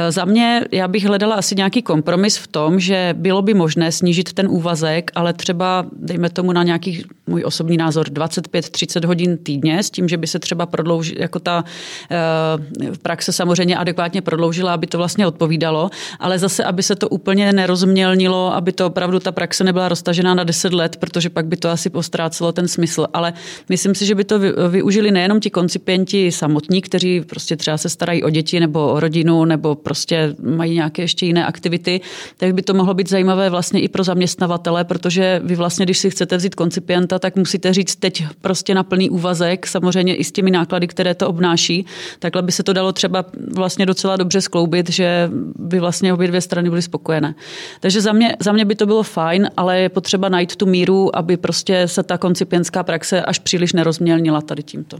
[0.08, 4.32] Za mě já bych hledala asi nějaký kompromis v tom, že bylo by možné snížit
[4.32, 9.90] ten úvazek, ale třeba dejme tomu na nějaký můj osobní názor 25-30 hodin týdně s
[9.92, 11.64] tím, že by se třeba prodloužila, jako ta
[12.10, 17.52] uh, praxe samozřejmě adekvátně prodloužila, aby to vlastně odpovídalo, ale zase, aby se to úplně
[17.52, 21.70] nerozmělnilo, aby to opravdu ta praxe nebyla roztažená na 10 let, protože pak by to
[21.70, 23.06] asi postrácelo ten smysl.
[23.12, 23.32] Ale
[23.68, 28.22] myslím si, že by to využili nejenom ti koncipienti samotní, kteří prostě třeba se starají
[28.22, 32.00] o děti nebo o rodinu nebo prostě mají nějaké ještě jiné aktivity,
[32.36, 36.10] tak by to mohlo být zajímavé vlastně i pro zaměstnavatele, protože vy vlastně, když si
[36.10, 40.50] chcete vzít koncipienta, tak musíte říct teď prostě na plný úvazek, samozřejmě i s těmi
[40.50, 41.86] náklady, které to obnáší.
[42.18, 46.40] Takhle by se to dalo třeba vlastně docela dobře skloubit, že by vlastně obě dvě
[46.40, 47.34] strany byly spokojené.
[47.80, 51.16] Takže za mě, za mě by to bylo fajn, ale je potřeba najít tu míru,
[51.16, 54.98] aby prostě se ta koncipientská praxe až příliš nerozmělnila tady tímto.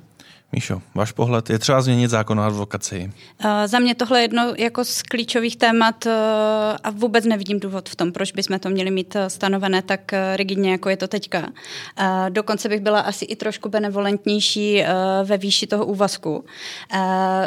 [0.55, 3.13] Míšo, váš pohled, je třeba změnit zákon o advokaci?
[3.45, 6.13] Uh, za mě tohle je jedno jako z klíčových témat uh,
[6.85, 10.71] a vůbec nevidím důvod v tom, proč bychom to měli mít uh, stanovené tak rigidně,
[10.71, 11.49] jako je to teďka.
[12.29, 14.83] Dokonce bych byla asi i trošku benevolentnější
[15.25, 16.45] ve výši toho úvazku.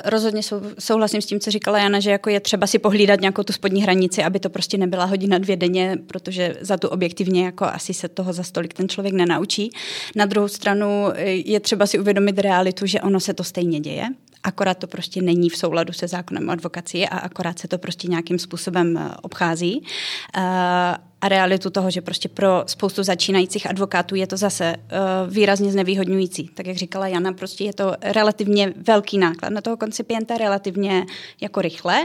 [0.06, 3.44] Rozhodně sou, souhlasím s tím, co říkala Jana, že jako je třeba si pohlídat nějakou
[3.44, 7.66] tu spodní hranici, aby to prostě nebyla hodina dvě denně, protože za tu objektivně jako
[7.66, 9.70] asi se toho za stolik ten člověk nenaučí.
[10.16, 14.08] Na druhou stranu je třeba si uvědomit realitu, že ono se to stejně děje,
[14.44, 18.08] akorát to prostě není v souladu se zákonem o advokaci a akorát se to prostě
[18.08, 19.82] nějakým způsobem eh, obchází.
[20.38, 20.44] Uh,
[21.22, 26.50] a realitu toho, že prostě pro spoustu začínajících advokátů je to zase uh, výrazně znevýhodňující.
[26.54, 31.06] Tak jak říkala Jana, prostě je to relativně velký náklad na toho koncipienta, relativně
[31.42, 32.02] jako rychle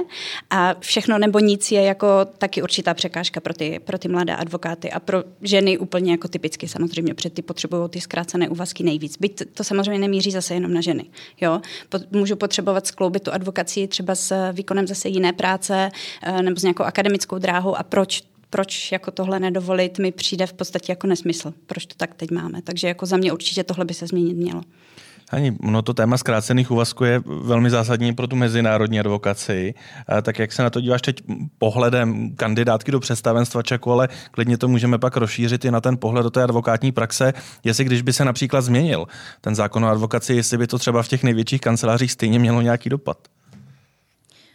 [0.50, 2.06] a všechno nebo nic je jako
[2.38, 6.68] taky určitá překážka pro ty, pro ty mladé advokáty a pro ženy úplně jako typicky
[6.68, 9.16] samozřejmě, protože ty potřebují ty zkrácené úvazky nejvíc.
[9.16, 11.04] Byť to samozřejmě nemíří zase jenom na ženy.
[11.40, 11.60] Jo?
[12.10, 15.90] Můžu potřebovat skloubit tu advokaci třeba s výkonem zase jiné práce
[16.28, 20.52] uh, nebo s nějakou akademickou dráhou a proč proč jako tohle nedovolit, mi přijde v
[20.52, 21.54] podstatě jako nesmysl.
[21.66, 22.62] Proč to tak teď máme.
[22.62, 24.62] Takže jako za mě určitě tohle by se změnit mělo.
[25.32, 29.74] Ani, no to téma zkrácených úvazků je velmi zásadní pro tu mezinárodní advokaci.
[30.22, 31.22] Tak jak se na to díváš teď
[31.58, 36.22] pohledem kandidátky do představenstva Čeku, ale klidně to můžeme pak rozšířit i na ten pohled
[36.22, 37.32] do té advokátní praxe,
[37.64, 39.06] jestli když by se například změnil
[39.40, 42.88] ten zákon o advokaci, jestli by to třeba v těch největších kancelářích stejně mělo nějaký
[42.88, 43.18] dopad.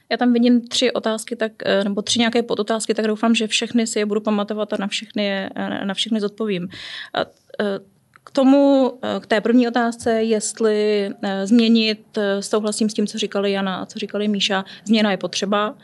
[0.09, 3.87] Já tam vidím tři otázky, tak, eh, nebo tři nějaké podotázky, tak doufám, že všechny
[3.87, 5.49] si je budu pamatovat a na všechny, je,
[5.83, 6.67] na všechny zodpovím.
[7.13, 7.19] A,
[8.29, 13.17] eh, tomu, eh, k té první otázce, jestli eh, změnit, eh, souhlasím s tím, co
[13.17, 15.75] říkali Jana a co říkali Míša, změna je potřeba.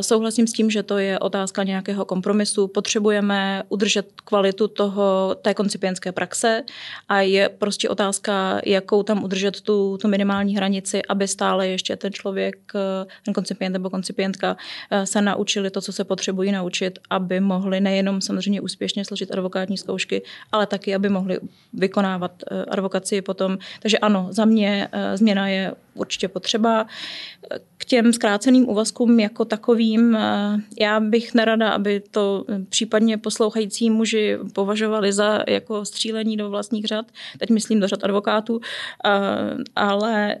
[0.00, 2.68] Souhlasím s tím, že to je otázka nějakého kompromisu.
[2.68, 6.62] Potřebujeme udržet kvalitu toho, té koncipientské praxe
[7.08, 12.12] a je prostě otázka, jakou tam udržet tu, tu minimální hranici, aby stále ještě ten
[12.12, 12.72] člověk,
[13.24, 14.56] ten koncipient nebo koncipientka
[15.04, 20.22] se naučili to, co se potřebují naučit, aby mohli nejenom samozřejmě úspěšně složit advokátní zkoušky,
[20.52, 21.38] ale taky, aby mohli
[21.78, 23.58] vykonávat eh, advokaci potom.
[23.80, 26.86] Takže ano, za mě eh, změna je určitě potřeba.
[27.78, 34.38] K těm zkráceným úvazkům jako takovým, eh, já bych nerada, aby to případně poslouchající muži
[34.52, 37.06] považovali za jako střílení do vlastních řad,
[37.38, 38.60] teď myslím do řad advokátů,
[39.76, 40.36] ale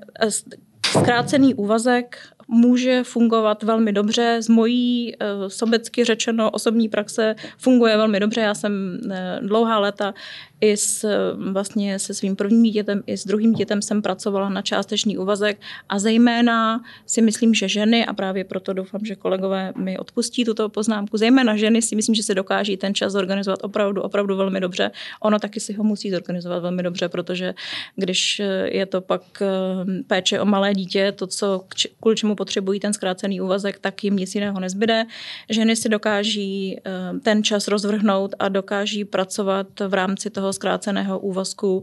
[0.86, 4.36] zkrácený úvazek může fungovat velmi dobře.
[4.40, 5.14] Z mojí
[5.48, 8.40] sobecky řečeno osobní praxe funguje velmi dobře.
[8.40, 9.00] Já jsem
[9.40, 10.14] dlouhá léta
[10.60, 11.06] i s,
[11.52, 15.98] vlastně se svým prvním dítětem, i s druhým dítětem jsem pracovala na částečný úvazek a
[15.98, 21.16] zejména si myslím, že ženy, a právě proto doufám, že kolegové mi odpustí tuto poznámku,
[21.16, 24.90] zejména ženy si myslím, že se dokáží ten čas zorganizovat opravdu, opravdu velmi dobře.
[25.20, 27.54] Ono taky si ho musí zorganizovat velmi dobře, protože
[27.96, 29.46] když je to pak eh,
[30.06, 31.64] péče o malé dítě, to, co,
[32.00, 35.04] kvůli čemu potřebují ten zkrácený úvazek, tak jim nic jiného nezbyde.
[35.50, 41.18] Ženy si dokáží eh, ten čas rozvrhnout a dokáží pracovat v rámci toho toho zkráceného
[41.18, 41.82] úvazku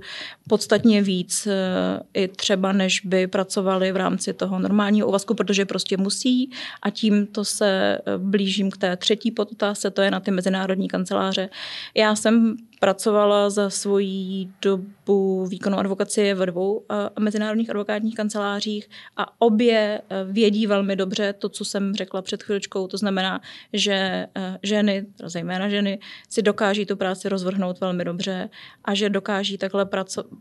[0.49, 5.97] podstatně víc eh, i třeba, než by pracovali v rámci toho normálního úvazku, protože prostě
[5.97, 6.49] musí
[6.82, 11.49] a tímto se eh, blížím k té třetí podotázce, to je na ty mezinárodní kanceláře.
[11.95, 16.86] Já jsem pracovala za svoji dobu výkonu advokacie ve dvou
[17.19, 22.88] mezinárodních advokátních kancelářích a obě vědí velmi dobře to, co jsem řekla před chvíličkou.
[22.88, 23.41] To znamená,
[23.74, 24.28] že
[24.63, 28.50] ženy, zejména ženy, si dokáží tu práci rozvrhnout velmi dobře
[28.84, 29.88] a že dokáží takhle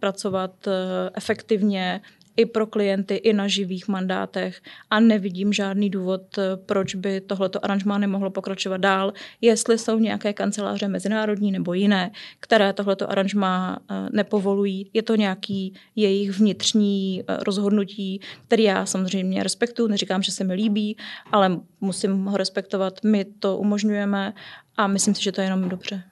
[0.00, 0.68] pracovat
[1.14, 2.00] efektivně
[2.36, 7.64] i pro klienty, i na živých mandátech a nevidím žádný důvod, eh, proč by tohleto
[7.64, 14.08] aranžmá nemohlo pokračovat dál, jestli jsou nějaké kanceláře mezinárodní nebo jiné, které tohleto aranžmá eh,
[14.12, 14.90] nepovolují.
[14.92, 20.54] Je to nějaký jejich vnitřní eh, rozhodnutí, který já samozřejmě respektuju, neříkám, že se mi
[20.54, 20.96] líbí,
[21.32, 24.34] ale musím ho respektovat, my to umožňujeme
[24.76, 26.02] a myslím si, že to je jenom dobře.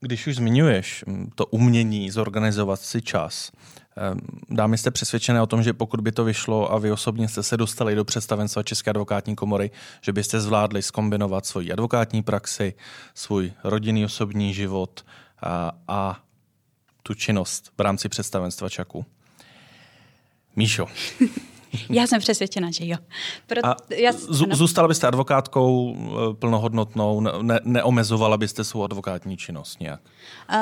[0.00, 3.52] Když už zmiňuješ mm, to umění zorganizovat si čas,
[4.50, 7.56] dámy jste přesvědčené o tom, že pokud by to vyšlo a vy osobně jste se
[7.56, 12.74] dostali do představenstva České advokátní komory, že byste zvládli skombinovat svoji advokátní praxi,
[13.14, 15.04] svůj rodinný osobní život
[15.42, 16.20] a, a
[17.02, 19.06] tu činnost v rámci představenstva Čaku?
[20.56, 20.86] Míšo.
[21.90, 22.96] Já jsem přesvědčena, že jo.
[23.46, 24.12] Pro, a já,
[24.52, 30.00] zůstala byste advokátkou eh, plnohodnotnou, ne, neomezovala byste svou advokátní činnost nějak?
[30.52, 30.56] Uh,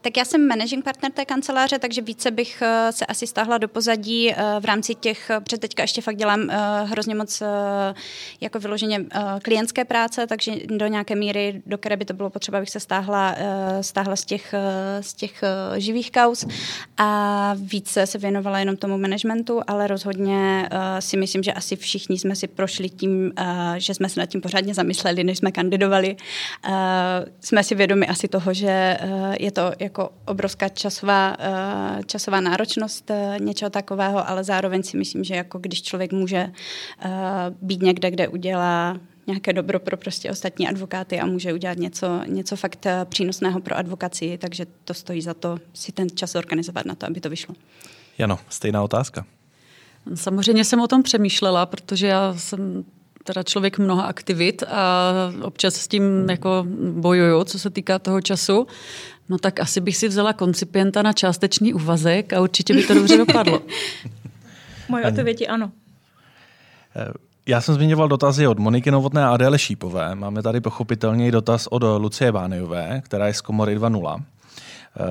[0.00, 3.68] tak já jsem managing partner té kanceláře, takže více bych uh, se asi stáhla do
[3.68, 7.48] pozadí uh, v rámci těch, před teďka ještě fakt dělám uh, hrozně moc uh,
[8.40, 9.06] jako vyloženě uh,
[9.42, 13.30] klientské práce, takže do nějaké míry, do které by to bylo potřeba, bych se stáhla,
[13.30, 16.46] uh, stáhla z těch, uh, z těch uh, živých kaus
[16.96, 22.18] a více se věnovala jenom tomu managementu, ale rozhodně uh, si myslím, že asi všichni
[22.18, 26.16] jsme si prošli tím, uh, že jsme se nad tím pořádně zamysleli, než jsme kandidovali.
[26.68, 26.72] Uh,
[27.40, 28.98] jsme si vědomi asi toho, že
[29.40, 31.36] je to jako obrovská časová,
[32.06, 36.50] časová náročnost něčeho takového, ale zároveň si myslím, že jako když člověk může
[37.62, 42.56] být někde, kde udělá nějaké dobro pro prostě ostatní advokáty a může udělat něco, něco
[42.56, 47.06] fakt přínosného pro advokaci, takže to stojí za to si ten čas organizovat na to,
[47.06, 47.54] aby to vyšlo.
[48.18, 49.26] Jano, stejná otázka.
[50.14, 52.84] Samozřejmě jsem o tom přemýšlela, protože já jsem
[53.24, 55.12] teda člověk mnoha aktivit a
[55.42, 58.66] občas s tím jako bojuju, co se týká toho času.
[59.28, 63.16] No tak asi bych si vzala koncipienta na částečný úvazek a určitě by to dobře
[63.16, 63.62] dopadlo.
[64.88, 65.72] Moje odpověď je ano.
[66.96, 67.12] Eh,
[67.46, 70.14] já jsem zmiňoval dotazy od Moniky Novotné a Adéle Šípové.
[70.14, 74.22] Máme tady pochopitelně i dotaz od Lucie Vánejové, která je z Komory 2.0.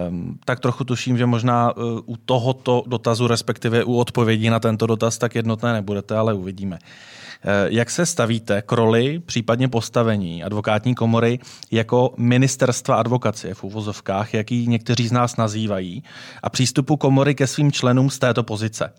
[0.08, 4.88] Um, tak trochu tuším, že možná uh, u tohoto dotazu, respektive u odpovědí na tento
[4.88, 6.80] dotaz, tak jednotné nebudete, ale uvidíme.
[6.80, 11.40] Uh, jak se stavíte k roli, případně postavení advokátní komory
[11.72, 16.04] jako ministerstva advokacie v úvozovkách, jaký někteří z nás nazývají,
[16.44, 18.94] a přístupu komory ke svým členům z této pozice?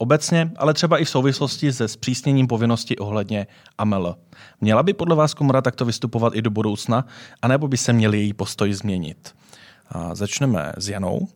[0.00, 3.46] Obecně, ale třeba i v souvislosti se zpřísněním povinnosti ohledně
[3.78, 4.16] AML.
[4.60, 7.06] Měla by podle vás komora takto vystupovat i do budoucna,
[7.42, 9.34] anebo by se měli její postoj změnit?
[9.90, 11.28] A začneme s Janou.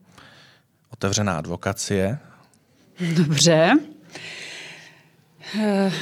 [0.92, 2.18] Otevřená advokacie.
[3.16, 3.72] Dobře.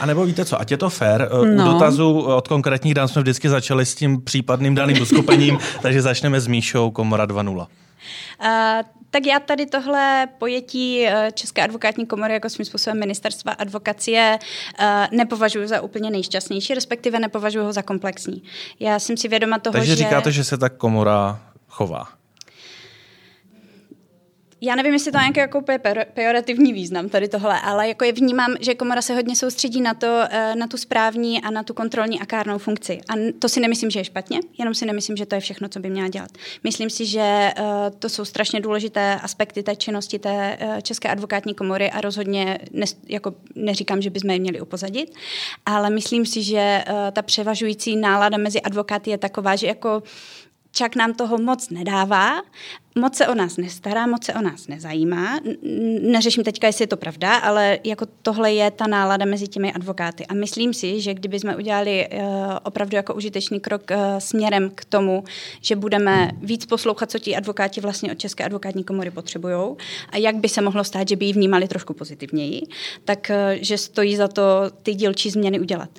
[0.00, 1.64] A nebo víte co, ať je to fair, no.
[1.64, 6.40] u dotazu od konkrétních dán jsme vždycky začali s tím případným daným uskupením, takže začneme
[6.40, 7.56] s Míšou Komora 2.0.
[7.56, 7.66] Uh,
[9.10, 14.38] tak já tady tohle pojetí České advokátní komory jako svým způsobem ministerstva advokacie
[14.80, 14.86] uh,
[15.18, 18.42] nepovažuji za úplně nejšťastnější, respektive nepovažuji ho za komplexní.
[18.80, 19.92] Já jsem si vědoma toho, Takže že...
[19.92, 22.19] Takže říkáte, že se tak komora chová.
[24.62, 25.62] Já nevím, jestli to má nějaký jako
[26.14, 30.20] pejorativní význam tady tohle, ale jako je vnímám, že komora se hodně soustředí na to,
[30.30, 33.00] eh, na tu správní a na tu kontrolní a kárnou funkci.
[33.08, 35.80] A to si nemyslím, že je špatně, jenom si nemyslím, že to je všechno, co
[35.80, 36.30] by měla dělat.
[36.64, 37.52] Myslím si, že eh,
[37.98, 42.86] to jsou strašně důležité aspekty té činnosti té eh, České advokátní komory a rozhodně ne,
[43.08, 45.14] jako neříkám, že bychom je měli upozadit,
[45.66, 50.02] ale myslím si, že ta převažující nálada mezi advokáty je taková, že jako
[50.72, 52.42] Čak nám toho moc nedává,
[52.98, 55.40] moc se o nás nestará, moc se o nás nezajímá.
[56.00, 60.26] Neřeším teďka, jestli je to pravda, ale jako tohle je ta nálada mezi těmi advokáty.
[60.26, 62.22] A myslím si, že kdyby jsme udělali uh,
[62.62, 65.24] opravdu jako užitečný krok uh, směrem k tomu,
[65.60, 69.76] že budeme víc poslouchat, co ti advokáti vlastně od České advokátní komory potřebují
[70.10, 72.62] a jak by se mohlo stát, že by ji vnímali trošku pozitivněji,
[73.04, 74.42] tak uh, že stojí za to
[74.82, 75.90] ty dílčí změny udělat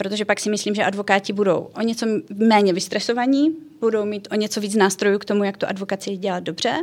[0.00, 4.60] protože pak si myslím, že advokáti budou o něco méně vystresovaní, budou mít o něco
[4.60, 6.76] víc nástrojů k tomu, jak tu advokaci dělat dobře,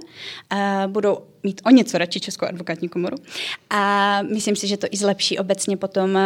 [0.50, 3.18] a budou mít o něco radši Českou advokátní komoru.
[3.70, 6.20] A myslím si, že to i zlepší obecně potom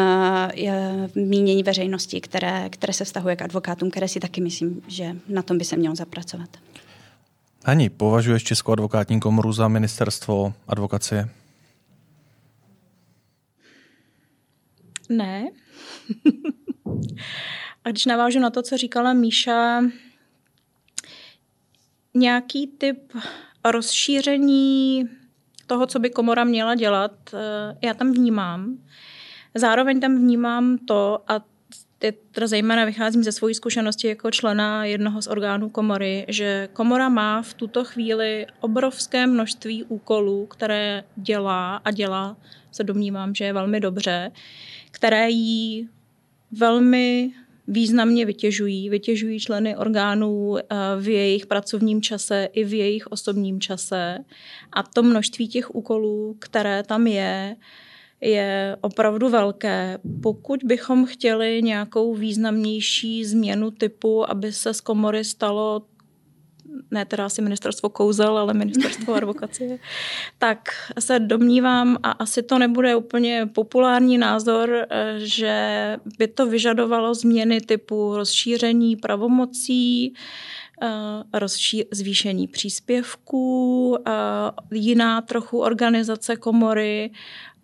[1.16, 5.58] mínění veřejnosti, které, které se vztahuje k advokátům, které si taky myslím, že na tom
[5.58, 6.50] by se mělo zapracovat.
[7.66, 11.30] Ani, považuješ Českou advokátní komoru za ministerstvo advokacie?
[15.10, 15.50] Ne.
[17.84, 19.82] A když navážu na to, co říkala Míša,
[22.14, 23.14] nějaký typ
[23.66, 25.10] rozšíření
[25.68, 28.78] toho, co by komora měla dělat, eh, já tam vnímám.
[29.56, 31.42] Zároveň tam vnímám to, a
[32.32, 37.42] teda zejména vycházím ze své zkušenosti jako člena jednoho z orgánů komory, že komora má
[37.42, 42.38] v tuto chvíli obrovské množství úkolů, které dělá a dělá,
[42.72, 44.32] se domnívám, že je velmi dobře,
[44.92, 45.90] které jí
[46.52, 47.32] velmi
[47.68, 48.90] významně vytěžují.
[48.90, 50.64] Vytěžují členy orgánů eh,
[51.00, 54.18] v jejich pracovním čase i v jejich osobním čase.
[54.74, 57.56] A to množství těch úkolů, které tam je,
[58.22, 59.98] je opravdu velké.
[60.24, 65.82] Pokud bychom chtěli nějakou významnější změnu typu, aby se z komory stalo
[66.92, 69.80] ne teda asi ministerstvo kouzel, ale ministerstvo advokacie,
[70.38, 70.70] tak
[71.00, 78.16] se domnívám, a asi to nebude úplně populární názor, že by to vyžadovalo změny typu
[78.16, 80.14] rozšíření pravomocí,
[80.82, 81.48] eh,
[81.92, 84.12] zvýšení příspěvků, eh,
[84.72, 87.12] jiná trochu organizace komory.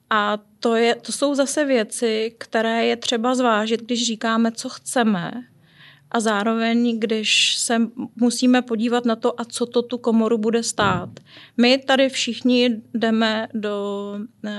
[0.10, 5.44] A to, je, to jsou zase věci, které je třeba zvážit, když říkáme, co chceme
[6.12, 7.82] a zároveň, když se
[8.16, 11.10] musíme podívat na to, a co to tu komoru bude stát.
[11.58, 14.52] My tady všichni jdeme do uh,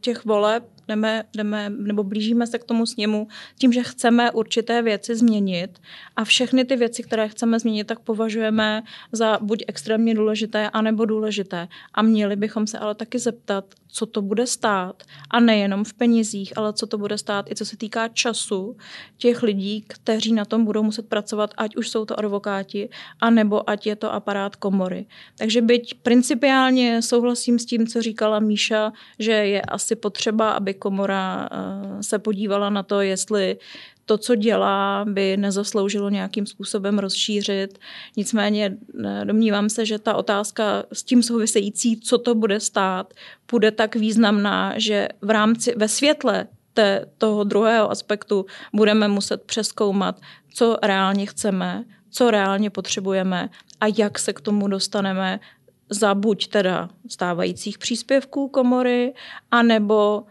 [0.00, 3.28] těch voleb jdeme, jdeme, nebo blížíme se k tomu sněmu
[3.58, 5.78] tím, že chceme určité věci změnit
[6.16, 8.82] a všechny ty věci, které chceme změnit, tak považujeme
[9.12, 11.68] za buď extrémně důležité, anebo důležité.
[11.94, 16.52] A měli bychom se ale taky zeptat, co to bude stát a nejenom v penězích,
[16.56, 18.76] ale co to bude stát i co se týká času
[19.18, 22.88] těch lidí, kteří na tom budou muset pracovat, ať už jsou to advokáti,
[23.20, 25.06] anebo ať je to aparát komory.
[25.38, 31.48] Takže byť principiálně souhlasím s tím, co říkala Míša, že je asi potřeba, aby komora
[31.52, 33.56] eh, se podívala na to, jestli
[34.04, 37.78] to, co dělá, by nezasloužilo nějakým způsobem rozšířit.
[38.16, 43.14] Nicméně eh, domnívám se, že ta otázka s tím související, co to bude stát,
[43.50, 50.20] bude tak významná, že v rámci, ve světle té, toho druhého aspektu budeme muset přeskoumat,
[50.54, 53.48] co reálně chceme, co reálně potřebujeme
[53.80, 55.40] a jak se k tomu dostaneme
[55.90, 59.14] za buď teda stávajících příspěvků komory,
[59.50, 60.24] anebo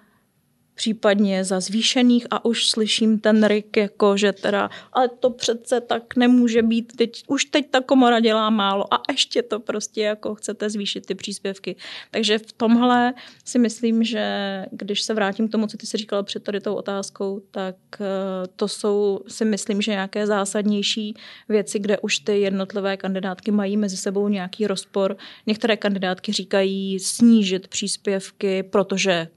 [0.76, 6.16] případně za zvýšených a už slyším ten rik, jako že teda, ale to přece tak
[6.16, 10.70] nemůže být, teď, už teď ta komora dělá málo a ještě to prostě jako chcete
[10.70, 11.76] zvýšit ty příspěvky.
[12.12, 13.14] Takže v tomhle
[13.46, 14.26] si myslím, že
[14.72, 18.48] když se vrátím k tomu, co ty jsi říkala před tady tou otázkou, tak eh,
[18.56, 21.14] to jsou si myslím, že nějaké zásadnější
[21.50, 25.18] věci, kde už ty jednotlivé kandidátky mají mezi sebou nějaký rozpor.
[25.48, 29.28] Některé kandidátky říkají snížit příspěvky, protože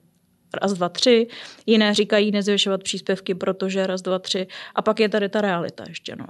[0.55, 1.27] raz, dva, tři.
[1.67, 4.47] Jiné říkají nezvyšovat příspěvky, protože raz, dva, tři.
[4.75, 6.17] A pak je tady ta realita ještě.
[6.17, 6.27] No.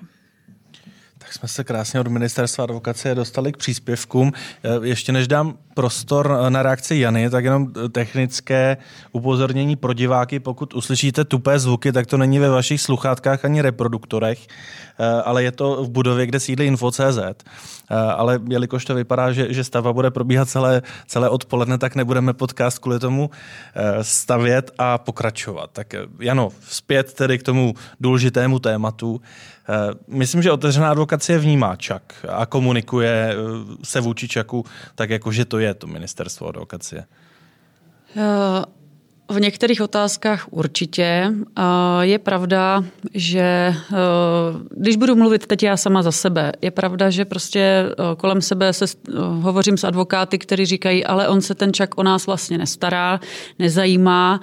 [1.25, 4.33] Tak jsme se krásně od ministerstva advokacie dostali k příspěvkům.
[4.83, 8.77] E, ještě než dám prostor na reakci Jany, tak jenom technické
[9.13, 10.41] upozornění pro diváky.
[10.41, 15.53] Pokud uslyšíte tupé zvuky, tak to není ve vašich sluchátkách ani reproduktorech, e, ale je
[15.53, 17.19] to v budově, kde sídlí Info.cz.
[17.19, 17.35] E,
[17.97, 22.79] ale jelikož to vypadá, že, že stava bude probíhat celé, celé odpoledne, tak nebudeme podcast
[22.79, 23.31] kvůli tomu
[24.03, 25.71] stavět a pokračovat.
[25.73, 29.21] Tak Jano, zpět tedy k tomu důležitému tématu.
[29.69, 33.37] Eh, myslím, že otevřená advokacie vnímá Čak a komunikuje eh,
[33.85, 37.05] se vůči Čaku tak, jako že to je to ministerstvo advokacie.
[38.17, 38.84] Uh...
[39.29, 41.33] V některých otázkách určitě.
[42.01, 43.75] Je pravda, že e,
[44.71, 48.73] když budu mluvit teď já sama za sebe, je pravda, že prostě e, kolem sebe
[48.73, 52.59] se e, hovořím s advokáty, kteří říkají, ale on se ten čak o nás vlastně
[52.59, 53.21] nestará,
[53.59, 54.41] nezajímá.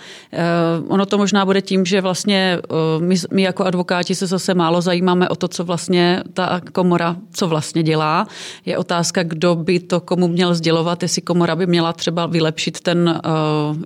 [0.87, 2.59] Ono to možná bude tím, že vlastně
[2.99, 7.47] my, my jako advokáti se zase málo zajímáme o to, co vlastně ta komora, co
[7.47, 8.27] vlastně dělá.
[8.65, 13.21] Je otázka, kdo by to komu měl sdělovat, jestli komora by měla třeba vylepšit ten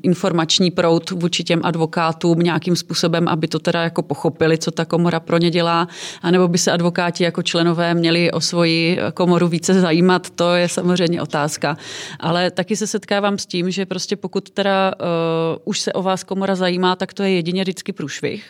[0.04, 5.20] informační proud vůči těm advokátům nějakým způsobem, aby to teda jako pochopili, co ta komora
[5.20, 5.88] pro ně dělá,
[6.22, 11.22] anebo by se advokáti jako členové měli o svoji komoru více zajímat, to je samozřejmě
[11.22, 11.78] otázka.
[12.20, 16.24] Ale taky se setkávám s tím, že prostě pokud teda uh, už se o vás
[16.24, 18.46] komora zajímá, tak to je jedině vždycky průšvih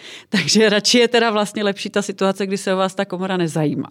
[0.28, 3.90] takže radši je teda vlastně lepší ta situace, kdy se o vás ta komora nezajímá.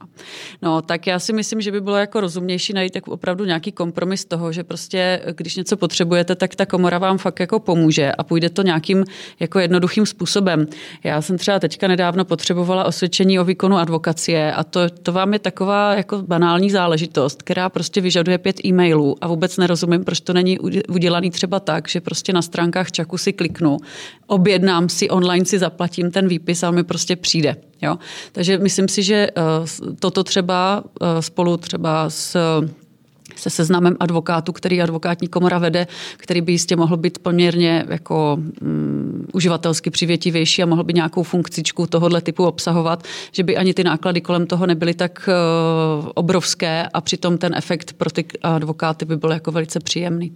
[0.61, 4.25] No, tak já si myslím, že by bylo jako rozumnější najít tak opravdu nějaký kompromis
[4.25, 8.49] toho, že prostě, když něco potřebujete, tak ta komora vám fakt jako pomůže a půjde
[8.49, 9.05] to nějakým
[9.39, 10.67] jako jednoduchým způsobem.
[11.03, 15.39] Já jsem třeba teďka nedávno potřebovala osvědčení o výkonu advokacie a to, to vám je
[15.39, 20.59] taková jako banální záležitost, která prostě vyžaduje pět e-mailů a vůbec nerozumím, proč to není
[20.89, 23.77] udělaný třeba tak, že prostě na stránkách Čaku si kliknu,
[24.27, 27.55] objednám si, online si zaplatím ten výpis a mi prostě přijde.
[27.81, 27.97] Jo?
[28.31, 29.27] Takže myslím si, že
[29.99, 30.83] toto třeba
[31.19, 32.37] spolu třeba s
[33.35, 35.87] se seznamem advokátů, který advokátní komora vede,
[36.17, 41.87] který by jistě mohl být poměrně jako um, uživatelsky přivětivější a mohl by nějakou funkcičku
[41.87, 45.29] tohohle typu obsahovat, že by ani ty náklady kolem toho nebyly tak
[46.01, 50.31] uh, obrovské a přitom ten efekt pro ty advokáty by byl jako velice příjemný.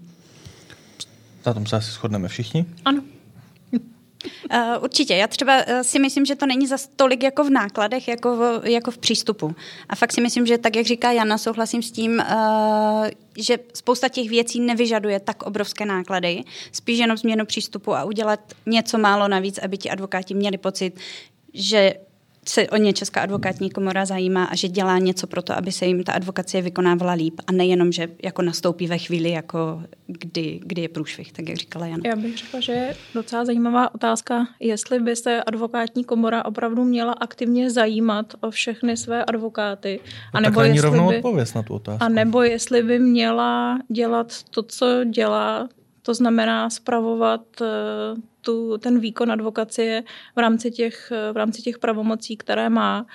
[1.45, 2.65] Na tom se asi shodneme všichni?
[2.85, 3.01] Ano.
[4.51, 5.15] Uh, určitě.
[5.15, 8.61] Já třeba uh, si myslím, že to není za tolik jako v nákladech, jako v,
[8.63, 9.55] jako v přístupu.
[9.89, 13.07] A fakt si myslím, že tak, jak říká Jana, souhlasím s tím, uh,
[13.37, 18.97] že spousta těch věcí nevyžaduje tak obrovské náklady, spíš jenom změnu přístupu a udělat něco
[18.97, 20.99] málo navíc, aby ti advokáti měli pocit,
[21.53, 21.93] že
[22.49, 25.85] se o ně Česká advokátní komora zajímá a že dělá něco pro to, aby se
[25.85, 30.81] jim ta advokacie vykonávala líp a nejenom, že jako nastoupí ve chvíli, jako kdy, kdy
[30.81, 32.03] je průšvih, tak jak říkala Jana.
[32.05, 37.13] Já bych řekla, že je docela zajímavá otázka, jestli by se advokátní komora opravdu měla
[37.13, 39.99] aktivně zajímat o všechny své advokáty.
[40.33, 41.21] A nebo tak jestli rovnou by,
[41.55, 42.03] na tu otázku.
[42.03, 45.69] A nebo jestli by měla dělat to, co dělá,
[46.05, 47.65] to znamená spravovat eh,
[48.41, 50.03] tu, ten výkon advokacie
[50.35, 53.05] v rámci těch, v rámci těch pravomocí, které má.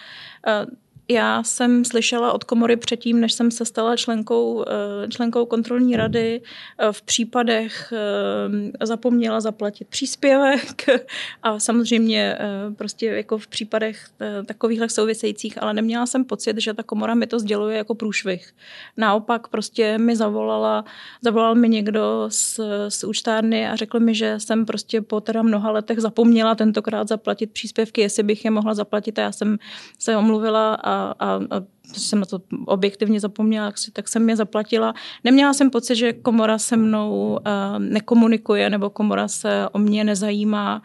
[1.11, 6.41] Já jsem slyšela od komory předtím, než jsem se stala členkou, eh, členkou kontrolní rady,
[6.79, 10.87] eh, v případech eh, zapomněla zaplatit příspěvek
[11.43, 12.39] a samozřejmě
[12.77, 14.07] prostě jako v případech
[14.47, 18.53] takovýchhle souvisejících, ale neměla jsem pocit, že ta komora mi to sděluje jako průšvih.
[18.97, 20.85] Naopak prostě mi zavolala,
[21.23, 25.71] zavolal mi někdo z, z účtárny a řekl mi, že jsem prostě po teda mnoha
[25.71, 29.59] letech zapomněla tentokrát zaplatit příspěvky, jestli bych je mohla zaplatit a já jsem
[29.99, 34.95] se omluvila a a, a jsem na to objektivně zapomněla, tak jsem je zaplatila.
[35.25, 40.83] Neměla jsem pocit, že komora se mnou uh, nekomunikuje nebo komora se o mě nezajímá.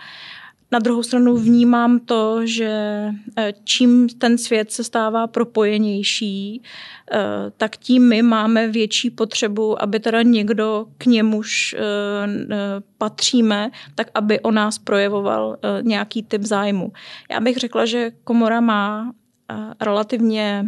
[0.71, 2.69] Na druhou stranu vnímám to, že
[3.37, 6.61] eh, čím ten svět se stává propojenější,
[7.11, 7.17] eh,
[7.57, 11.75] tak tím my máme větší potřebu, aby teda někdo k němuž
[12.97, 16.91] patříme, tak aby o nás projevoval nějaký typ zájmu.
[17.31, 19.11] Já bych řekla, že komora má
[19.81, 20.65] relativně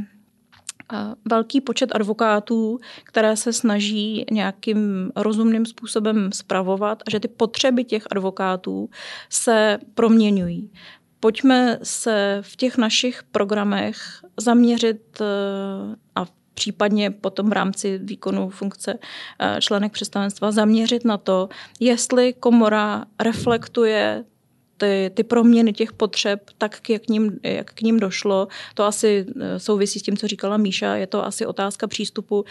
[1.26, 8.04] velký počet advokátů, které se snaží nějakým rozumným způsobem spravovat a že ty potřeby těch
[8.12, 8.90] advokátů
[9.30, 10.72] se proměňují.
[11.20, 13.98] Pojďme se v těch našich programech
[14.38, 15.26] zaměřit e,
[16.16, 19.00] a případně potom v rámci výkonu funkce
[19.40, 21.50] e, členek představenstva zaměřit na to,
[21.80, 24.24] jestli komora reflektuje
[24.78, 29.26] ty, ty proměny těch potřeb, tak jak k, ním, jak k ním došlo, to asi
[29.42, 32.46] eh, souvisí s tím, co říkala Míša, je to asi otázka přístupu.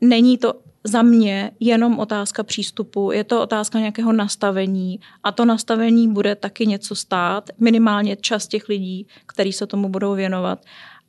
[0.00, 0.54] Není to
[0.84, 6.66] za mě jenom otázka přístupu, je to otázka nějakého nastavení a to nastavení bude taky
[6.66, 10.64] něco stát, minimálně čas těch lidí, kteří se tomu budou věnovat.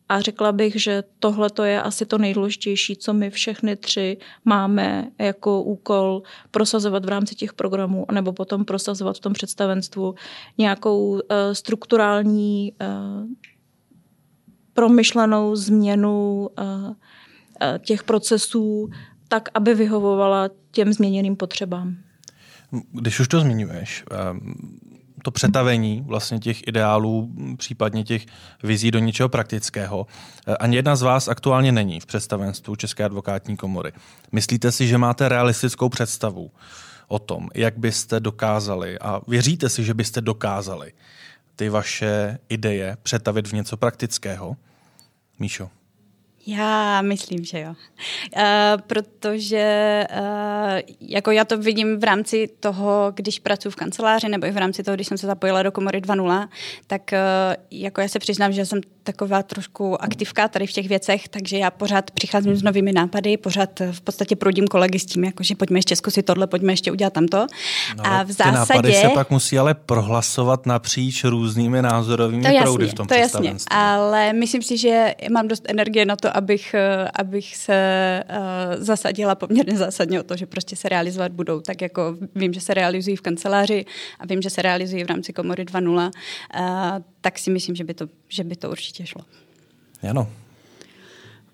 [0.10, 5.62] A řekla bych, že tohle je asi to nejdůležitější, co my všechny tři máme jako
[5.62, 10.16] úkol prosazovat v rámci těch programů, nebo potom prosazovat v tom představenstvu
[10.58, 11.20] nějakou uh,
[11.54, 13.28] strukturální uh,
[14.74, 16.94] promyšlenou změnu uh,
[17.80, 18.90] těch procesů,
[19.28, 21.96] tak, aby vyhovovala těm změněným potřebám.
[22.92, 24.04] Když už to zmiňuješ,
[25.26, 28.26] to přetavení vlastně těch ideálů, případně těch
[28.64, 30.08] vizí do něčeho praktického.
[30.48, 33.92] Eh, ani jedna z vás aktuálně není v představenstvu České advokátní komory.
[34.32, 36.52] Myslíte si, že máte realistickou představu
[37.08, 40.94] o tom, jak byste dokázali a věříte si, že byste dokázali
[41.56, 44.56] ty vaše ideje přetavit v něco praktického?
[45.40, 45.70] Míšo.
[46.48, 47.70] Já myslím, že jo.
[47.70, 54.48] Uh, protože uh, jako já to vidím v rámci toho, když pracuji v kanceláři, nebo
[54.48, 56.48] i v rámci toho, když jsem se zapojila do komory 2.0,
[56.88, 57.18] tak uh,
[57.72, 61.72] jako já se přiznám, že jsem taková trošku aktivka tady v těch věcech, takže já
[61.72, 65.78] pořád přicházím s novými nápady, pořád v podstatě prudím kolegy s tím, jako, že pojďme
[65.80, 67.48] ještě zkusit tohle, pojďme ještě udělat tamto.
[67.98, 68.66] No, a v zásadě...
[68.66, 73.08] Ty nápady se pak musí ale prohlasovat napříč různými názorovými to jasně, proudy v tom
[73.08, 78.24] to jasně, ale myslím si, že mám dost energie na to, abych, eh, abych se
[78.30, 81.62] uh, zasadila poměrně zásadně o to, že prostě se realizovat budou.
[81.62, 83.86] Tak jako vím, že se realizují v kanceláři
[84.20, 87.94] a vím, že se realizují v rámci komory 2.0, uh, tak si myslím, že by
[87.94, 89.22] to, že by to určitě šlo.
[90.10, 90.28] Ano,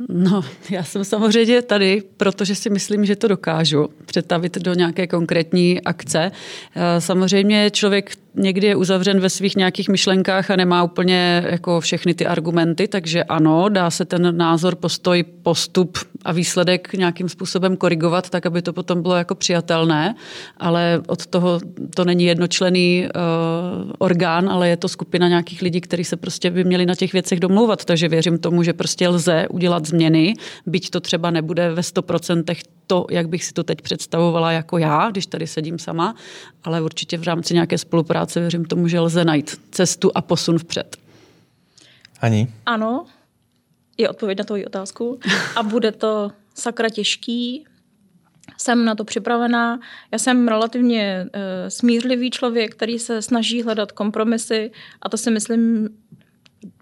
[0.09, 5.81] No, já jsem samozřejmě tady, protože si myslím, že to dokážu přetavit do nějaké konkrétní
[5.81, 6.31] akce.
[6.75, 12.13] Eh, samozřejmě člověk někdy je uzavřen ve svých nějakých myšlenkách a nemá úplně jako všechny
[12.13, 18.29] ty argumenty, takže ano, dá se ten názor, postoj, postup a výsledek nějakým způsobem korigovat,
[18.29, 20.15] tak aby to potom bylo jako přijatelné,
[20.57, 21.59] ale od toho
[21.95, 26.63] to není jednočlený uh, orgán, ale je to skupina nějakých lidí, kteří se prostě by
[26.63, 30.33] měli na těch věcech domlouvat, takže věřím tomu, že prostě lze udělat změny,
[30.65, 32.55] byť to třeba nebude ve 100%
[32.87, 36.15] to, jak bych si to teď představovala jako já, když tady sedím sama,
[36.63, 40.97] ale určitě v rámci nějaké spolupráce věřím tomu, že lze najít cestu a posun vpřed.
[42.21, 42.47] Ani?
[42.65, 43.05] Ano,
[44.01, 45.19] je odpověď na tvoji otázku.
[45.55, 47.65] A bude to sakra těžký.
[48.57, 49.79] Jsem na to připravená.
[50.11, 54.71] Já jsem relativně uh, smířlivý člověk, který se snaží hledat kompromisy
[55.01, 55.89] a to si myslím,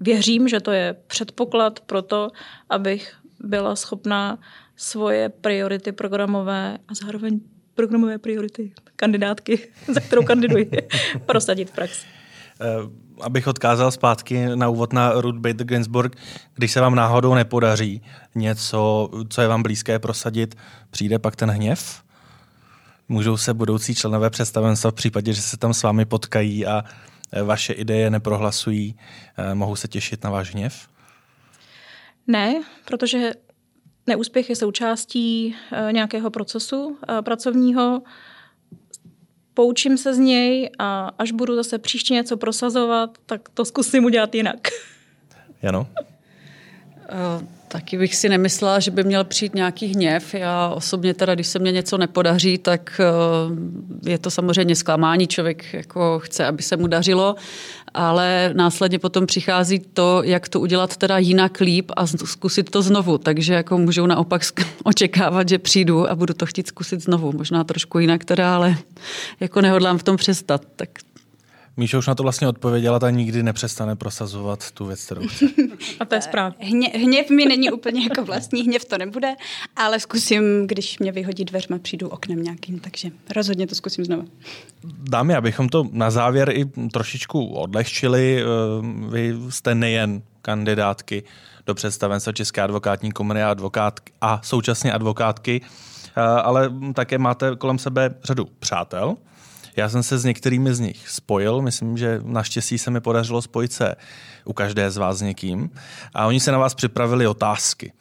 [0.01, 2.29] věřím, že to je předpoklad pro to,
[2.69, 4.39] abych byla schopná
[4.75, 7.39] svoje priority programové a zároveň
[7.75, 10.71] programové priority kandidátky, za kterou kandiduji,
[11.25, 12.18] prosadit v praxi.
[12.59, 16.15] Uh abych odkázal zpátky na úvod na Ruth Bader Ginsburg,
[16.53, 18.01] když se vám náhodou nepodaří
[18.35, 20.55] něco, co je vám blízké prosadit,
[20.89, 22.03] přijde pak ten hněv?
[23.09, 26.83] Můžou se budoucí členové představenstva v případě, že se tam s vámi potkají a
[27.31, 28.95] e, vaše ideje neprohlasují,
[29.37, 30.87] e, mohou se těšit na váš hněv?
[32.27, 33.31] Ne, protože
[34.07, 35.55] neúspěch je součástí
[35.91, 38.01] nějakého procesu pracovního
[39.59, 44.35] poučím se z něj a až budu zase příště něco prosazovat, tak to zkusím udělat
[44.35, 44.67] jinak.
[45.61, 45.87] Jano?
[47.71, 50.33] Taky bych si nemyslela, že by měl přijít nějaký hněv.
[50.33, 53.01] Já osobně teda, když se mně něco nepodaří, tak
[53.49, 55.27] uh, je to samozřejmě zklamání.
[55.27, 57.35] Člověk jako chce, aby se mu dařilo,
[57.93, 63.17] ale následně potom přichází to, jak to udělat teda jinak líp a zkusit to znovu.
[63.17, 64.41] Takže jako můžou naopak
[64.83, 67.31] očekávat, že přijdu a budu to chtít zkusit znovu.
[67.31, 68.75] Možná trošku jinak teda, ale
[69.39, 70.61] jako nehodlám v tom přestat.
[70.75, 70.89] Tak
[71.79, 75.45] Míša už na to vlastně odpověděla, ta nikdy nepřestane prosazovat tu věc, kterou chce.
[75.99, 76.67] A to je správně.
[76.67, 79.35] Hně, hněv mi není úplně jako vlastní, hněv to nebude,
[79.75, 84.27] ale zkusím, když mě vyhodí dveřma, přijdu oknem nějakým, takže rozhodně to zkusím znovu.
[84.83, 88.45] Dámy, abychom to na závěr i trošičku odlehčili, eh,
[89.09, 91.23] vy jste nejen kandidátky
[91.65, 95.61] do představenstva České advokátní komory a, advokát, a současně advokátky,
[96.17, 99.15] eh, ale také máte kolem sebe řadu přátel,
[99.79, 103.73] já jsem se s některými z nich spojil, myslím, že naštěstí se mi podařilo spojit
[103.73, 103.95] se
[104.45, 105.69] u každé z vás s někým
[106.13, 107.91] a oni se na vás připravili otázky.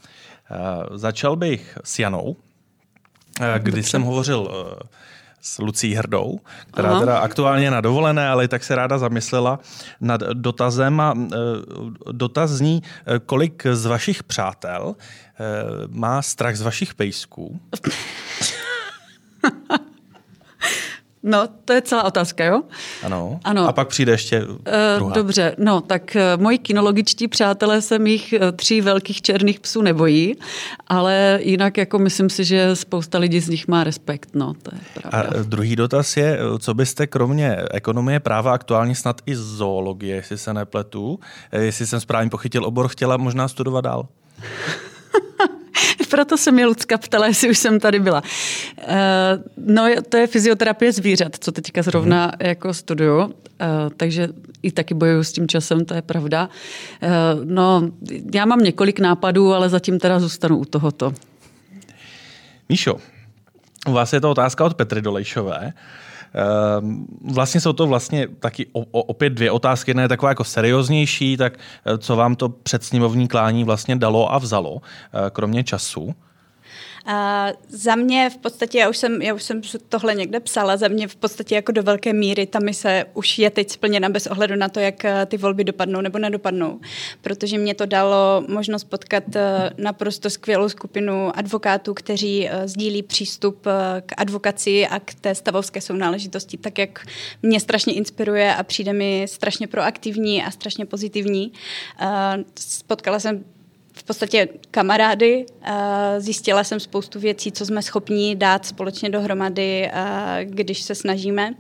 [0.51, 2.37] Uh, začal bych s Janou, uh,
[3.59, 3.91] kdy Dobře.
[3.91, 4.49] jsem hovořil uh,
[5.41, 6.41] s Lucí Hrdou,
[6.73, 7.01] která Aha.
[7.01, 9.59] teda aktuálně na dovolené, ale tak se ráda zamyslela
[10.01, 11.15] nad dotazem a
[12.13, 12.83] dotaz zní,
[13.27, 14.95] kolik z vašich přátel
[15.89, 17.61] má strach z vašich pejsků?
[21.23, 22.63] No, to je celá otázka, jo?
[23.03, 23.41] Ano.
[23.45, 23.69] ano.
[23.69, 24.57] A pak přijde ještě uh,
[24.97, 25.15] druhá.
[25.15, 30.37] Dobře, no, tak uh, moji kinologičtí přátelé se mých uh, tří velkých černých psů nebojí,
[30.87, 34.81] ale jinak jako myslím si, že spousta lidí z nich má respekt, no, to je
[35.01, 35.31] pravda.
[35.39, 40.55] A druhý dotaz je, co byste kromě ekonomie, práva, aktuálně snad i zoologie, jestli se
[40.55, 41.21] nepletu,
[41.53, 44.09] jestli jsem správně pochytil obor, chtěla možná studovat dál?
[46.11, 48.23] Proto se mě Lucka ptala, jestli už jsem tady byla.
[48.79, 48.95] Uh,
[49.57, 52.47] no, to je fyzioterapie zvířat, co teďka zrovna mm.
[52.49, 53.31] jako studuju, uh,
[53.97, 54.29] takže
[54.63, 56.49] i taky bojuju s tím časem, to je pravda.
[57.03, 57.91] Uh, no,
[58.35, 61.13] já mám několik nápadů, ale zatím teda zůstanu u tohoto.
[62.69, 62.97] Míšo,
[63.87, 65.73] u vás je to otázka od Petry Dolejšové.
[66.35, 69.91] Ehm, vlastně jsou to vlastně taky opět dvě otázky.
[69.91, 74.39] Jedna je taková jako serióznější, tak eh, co vám to předsněmovní klání vlastně dalo a
[74.39, 76.15] vzalo, eh, kromě času?
[77.07, 80.89] A za mě v podstatě, já už, jsem, já už jsem tohle někde psala, za
[80.89, 84.57] mě v podstatě jako do velké míry ta mise už je teď splněna bez ohledu
[84.57, 86.81] na to, jak eh, ty volby dopadnou nebo nedopadnou,
[87.23, 93.67] protože mě to dalo možnost potkat eh, naprosto skvělou skupinu advokátů, kteří eh, sdílí přístup
[94.07, 97.07] k advokaci a k té stavovské sounáležitosti, tak jak
[97.43, 101.53] mě strašně inspiruje a přijde mi strašně proaktivní a strašně pozitivní.
[102.59, 103.45] Spotkala jsem
[104.09, 105.47] podstatě kamarády.
[106.19, 109.91] Zjistila jsem spoustu věcí, co jsme schopni dát společně dohromady,
[110.45, 111.55] když se snažíme.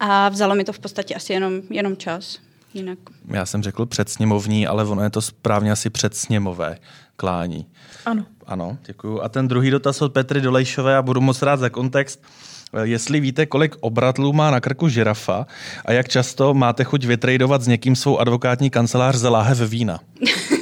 [0.00, 2.38] A vzalo mi to v podstatě asi jenom, jenom čas.
[2.74, 2.98] Jinak.
[3.28, 6.78] Já jsem řekl předsněmovní, ale ono je to správně asi předsněmové
[7.16, 7.66] klání.
[8.06, 8.24] Ano.
[8.46, 9.22] Ano, děkuju.
[9.22, 12.22] A ten druhý dotaz od Petry Dolejšové, a budu moc rád za kontext.
[12.82, 15.46] Jestli víte, kolik obratlů má na krku žirafa
[15.84, 20.00] a jak často máte chuť vytradovat s někým svou advokátní kancelář za láhev vína?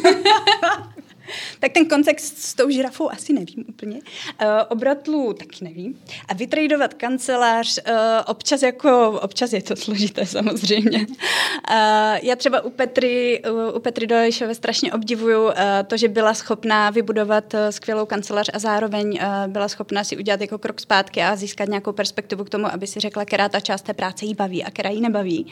[1.65, 3.97] tak ten kontext s tou žirafou asi nevím úplně.
[3.97, 6.01] Uh, obratlu taky nevím.
[6.29, 7.95] A vytradovat kancelář uh,
[8.27, 10.99] občas jako, občas je to složité samozřejmě.
[10.99, 11.77] Uh,
[12.23, 15.53] já třeba u Petry, uh, u Petry Dolejšové strašně obdivuju uh,
[15.87, 20.41] to, že byla schopná vybudovat uh, skvělou kancelář a zároveň uh, byla schopná si udělat
[20.41, 23.83] jako krok zpátky a získat nějakou perspektivu k tomu, aby si řekla, která ta část
[23.83, 25.47] té práce jí baví a která jí nebaví.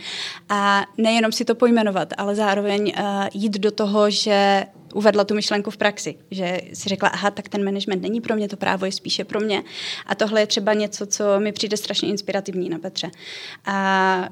[0.49, 5.71] A nejenom si to pojmenovat, ale zároveň uh, jít do toho, že uvedla tu myšlenku
[5.71, 8.93] v praxi, že si řekla, aha, tak ten management není pro mě, to právo je
[8.93, 9.63] spíše pro mě.
[10.07, 13.11] A tohle je třeba něco, co mi přijde strašně inspirativní na Petře.
[13.67, 14.29] A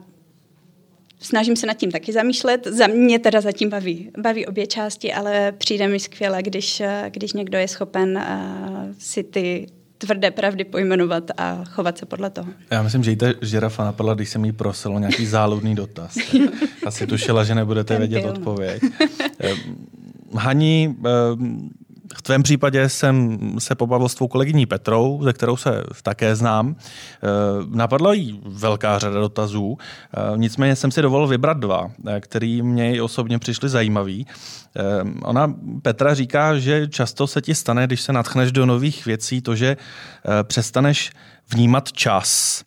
[1.21, 2.67] snažím se nad tím taky zamýšlet.
[2.67, 7.59] Za mě teda zatím baví, baví obě části, ale přijde mi skvěle, když, když někdo
[7.59, 9.67] je schopen uh, si ty
[9.99, 12.49] tvrdé pravdy pojmenovat a chovat se podle toho.
[12.71, 16.17] Já myslím, že jí ta žirafa napadla, když jsem jí prosil o nějaký záludný dotaz.
[16.87, 18.31] Asi tušila, že nebudete Ten vědět byl.
[18.31, 18.83] odpověď.
[20.35, 20.97] Haní,
[22.15, 26.77] v tvém případě jsem se pobavil s tvou kolegyní Petrou, ze kterou se také znám.
[27.71, 29.79] Napadla jí velká řada dotazů,
[30.37, 34.27] nicméně jsem si dovolil vybrat dva, který mě osobně přišly zajímavý.
[35.23, 39.57] Ona, Petra říká, že často se ti stane, když se natchneš do nových věcí, to,
[39.57, 39.77] že
[40.43, 41.13] přestaneš
[41.53, 42.63] vnímat čas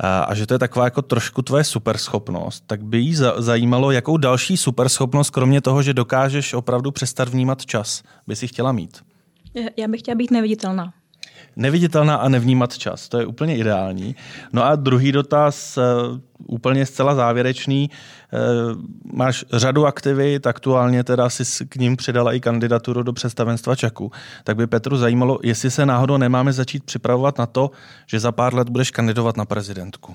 [0.00, 4.56] a že to je taková jako trošku tvoje superschopnost, tak by jí zajímalo, jakou další
[4.56, 9.02] superschopnost, kromě toho, že dokážeš opravdu přestat vnímat čas, by si chtěla mít.
[9.76, 10.92] Já bych chtěla být neviditelná
[11.60, 13.08] neviditelná a nevnímat čas.
[13.08, 14.16] To je úplně ideální.
[14.52, 15.82] No a druhý dotaz, eh,
[16.46, 17.90] úplně zcela závěrečný.
[17.90, 18.38] Eh,
[19.12, 24.12] máš řadu aktivit, aktuálně teda si k ním přidala i kandidaturu do představenstva Čaku.
[24.44, 27.70] Tak by Petru zajímalo, jestli se náhodou nemáme začít připravovat na to,
[28.06, 30.14] že za pár let budeš kandidovat na prezidentku.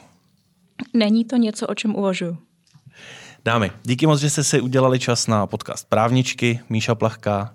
[0.94, 2.38] Není to něco, o čem uvažuji.
[3.46, 6.60] Dámy, díky moc, že jste si udělali čas na podcast Právničky.
[6.70, 7.54] Míša Plachka.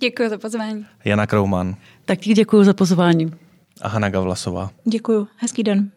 [0.00, 0.86] Děkuji za pozvání.
[1.04, 1.76] Jana Krouman.
[2.04, 3.32] Taky děkuji za pozvání.
[3.82, 4.70] A Hana Gavlasová.
[4.84, 5.26] Děkuji.
[5.36, 5.90] Hezký den.